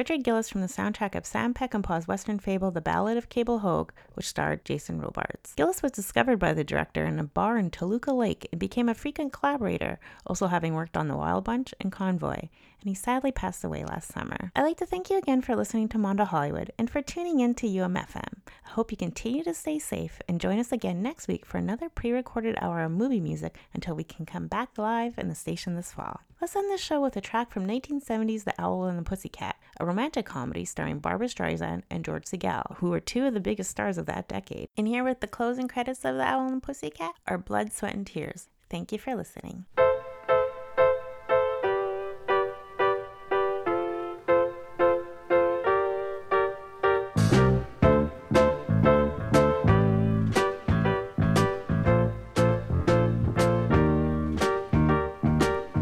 Richard 0.09 0.23
Gillis 0.23 0.49
from 0.49 0.61
the 0.61 0.69
soundtrack 0.69 1.17
of 1.17 1.27
Sam 1.27 1.53
Peckinpah's 1.53 2.07
Western 2.07 2.39
fable 2.39 2.71
The 2.71 2.81
Ballad 2.81 3.17
of 3.17 3.29
Cable 3.29 3.59
Hogue, 3.59 3.91
which 4.15 4.29
starred 4.29 4.65
Jason 4.65 5.01
Robards. 5.01 5.53
Gillis 5.57 5.83
was 5.83 5.91
discovered 5.91 6.39
by 6.39 6.53
the 6.53 6.63
director 6.63 7.05
in 7.05 7.19
a 7.19 7.25
bar 7.25 7.59
in 7.59 7.73
Toluca 7.73 8.13
Lake 8.13 8.47
and 8.53 8.61
became 8.61 8.89
a 8.89 8.95
frequent 8.95 9.33
collaborator, 9.33 9.99
also 10.25 10.47
having 10.47 10.75
worked 10.75 10.97
on 10.97 11.09
The 11.09 11.17
Wild 11.17 11.43
Bunch 11.43 11.75
and 11.81 11.91
Convoy, 11.91 12.49
and 12.87 12.89
he 12.89 12.95
sadly 12.95 13.33
passed 13.33 13.65
away 13.65 13.85
last 13.85 14.13
summer. 14.13 14.53
I'd 14.55 14.63
like 14.63 14.77
to 14.77 14.87
thank 14.87 15.11
you 15.11 15.19
again 15.19 15.43
for 15.43 15.57
listening 15.57 15.89
to 15.89 15.99
Mondo 15.99 16.25
Hollywood 16.25 16.71
and 16.79 16.89
for 16.89 17.03
tuning 17.03 17.41
in 17.41 17.55
to 17.57 17.67
UMFM. 17.67 18.43
I 18.65 18.71
hope 18.71 18.93
you 18.93 18.97
continue 18.97 19.43
to 19.43 19.55
stay 19.55 19.81
safe 19.81 20.21
and 20.29 20.41
join 20.41 20.61
us 20.61 20.71
again 20.71 21.03
next 21.03 21.27
week 21.27 21.45
for 21.45 21.59
another 21.59 21.89
pre 21.89 22.13
recorded 22.13 22.55
hour 22.61 22.85
of 22.85 22.93
movie 22.93 23.19
music 23.19 23.57
until 23.75 23.97
we 23.97 24.05
can 24.05 24.25
come 24.25 24.47
back 24.47 24.79
live 24.79 25.19
in 25.19 25.29
the 25.29 25.35
station 25.35 25.75
this 25.75 25.91
fall. 25.91 26.21
Let's 26.41 26.55
end 26.55 26.71
this 26.71 26.81
show 26.81 27.01
with 27.01 27.17
a 27.17 27.21
track 27.21 27.51
from 27.51 27.67
1970's 27.67 28.45
The 28.45 28.55
Owl 28.59 28.85
and 28.85 28.99
the 28.99 29.03
Pussycat, 29.03 29.57
a 29.81 29.87
romantic 29.97 30.27
comedy 30.27 30.67
starring 30.67 30.99
Barbra 30.99 31.27
Streisand 31.27 31.81
and 31.89 32.05
George 32.05 32.27
Segal, 32.27 32.77
who 32.77 32.91
were 32.91 33.01
two 33.01 33.25
of 33.25 33.33
the 33.33 33.41
biggest 33.41 33.71
stars 33.71 33.97
of 33.97 34.05
that 34.05 34.29
decade. 34.29 34.69
And 34.77 34.87
here 34.87 35.03
with 35.03 35.21
the 35.21 35.27
closing 35.27 35.69
credits 35.69 36.05
of 36.05 36.17
The 36.17 36.23
Owl 36.23 36.49
and 36.49 36.63
Pussycat 36.63 37.15
are 37.27 37.39
Blood, 37.39 37.73
Sweat, 37.73 37.95
and 37.95 38.07
Tears. 38.07 38.51
Thank 38.69 38.93
you 38.93 38.99
for 38.99 39.15
listening. 39.15 39.65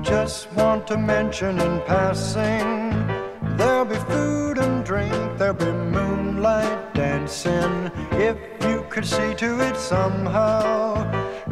Just 0.02 0.52
want 0.52 0.86
to 0.86 0.96
mention 0.96 1.58
in 1.58 1.80
passing 1.80 2.83
there'll 5.44 5.56
be 5.56 5.90
moonlight 5.90 6.94
dancing. 6.94 7.90
If 8.12 8.38
you 8.66 8.86
could 8.88 9.04
see 9.04 9.34
to 9.34 9.60
it 9.60 9.76
somehow, 9.76 11.04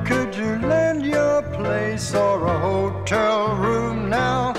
could 0.06 0.34
you 0.34 0.56
lend 0.66 1.04
your 1.04 1.42
place 1.58 2.14
or 2.14 2.46
a 2.46 2.58
hotel 2.58 3.54
room 3.56 4.08
now? 4.08 4.54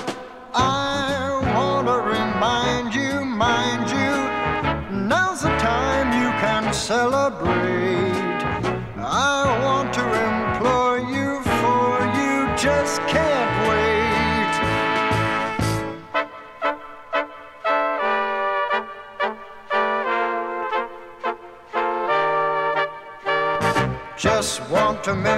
I 0.54 1.40
want 1.56 1.88
to 1.88 1.98
remind 2.16 2.94
you, 2.94 3.24
mind 3.24 3.90
you, 3.90 4.14
now's 5.08 5.42
the 5.42 5.54
time 5.58 6.06
you 6.22 6.30
can 6.40 6.72
celebrate. 6.72 8.03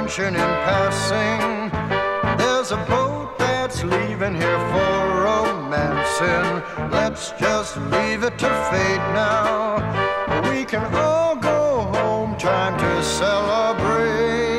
Mention 0.07 0.37
in 0.37 0.51
passing, 0.63 1.69
there's 2.39 2.71
a 2.71 2.77
boat 2.87 3.37
that's 3.41 3.83
leaving 3.83 4.37
here 4.37 4.59
for 4.71 5.23
romancing. 5.25 6.63
Let's 6.93 7.33
just 7.33 7.77
leave 7.77 8.23
it 8.23 8.39
to 8.39 8.49
fate 8.71 9.05
now. 9.19 9.83
We 10.49 10.65
can 10.65 10.95
all 10.95 11.35
go 11.35 11.91
home, 11.93 12.37
time 12.37 12.79
to 12.79 13.03
celebrate. 13.03 14.56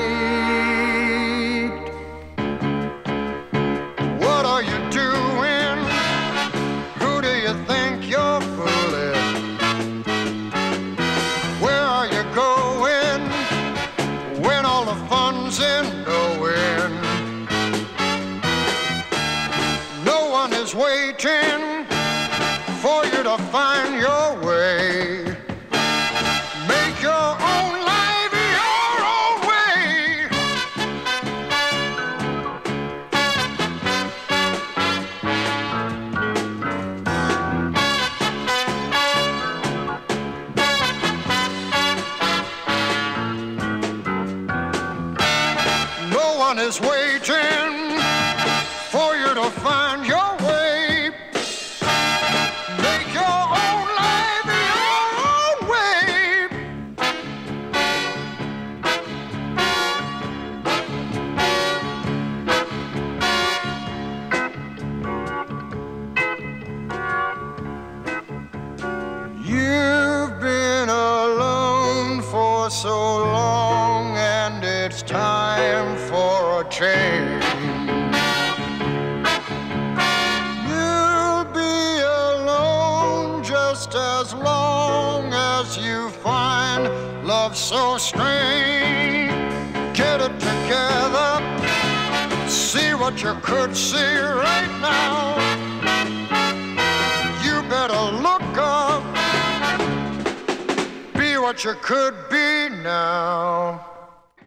Could 101.87 102.13
be. 102.29 102.36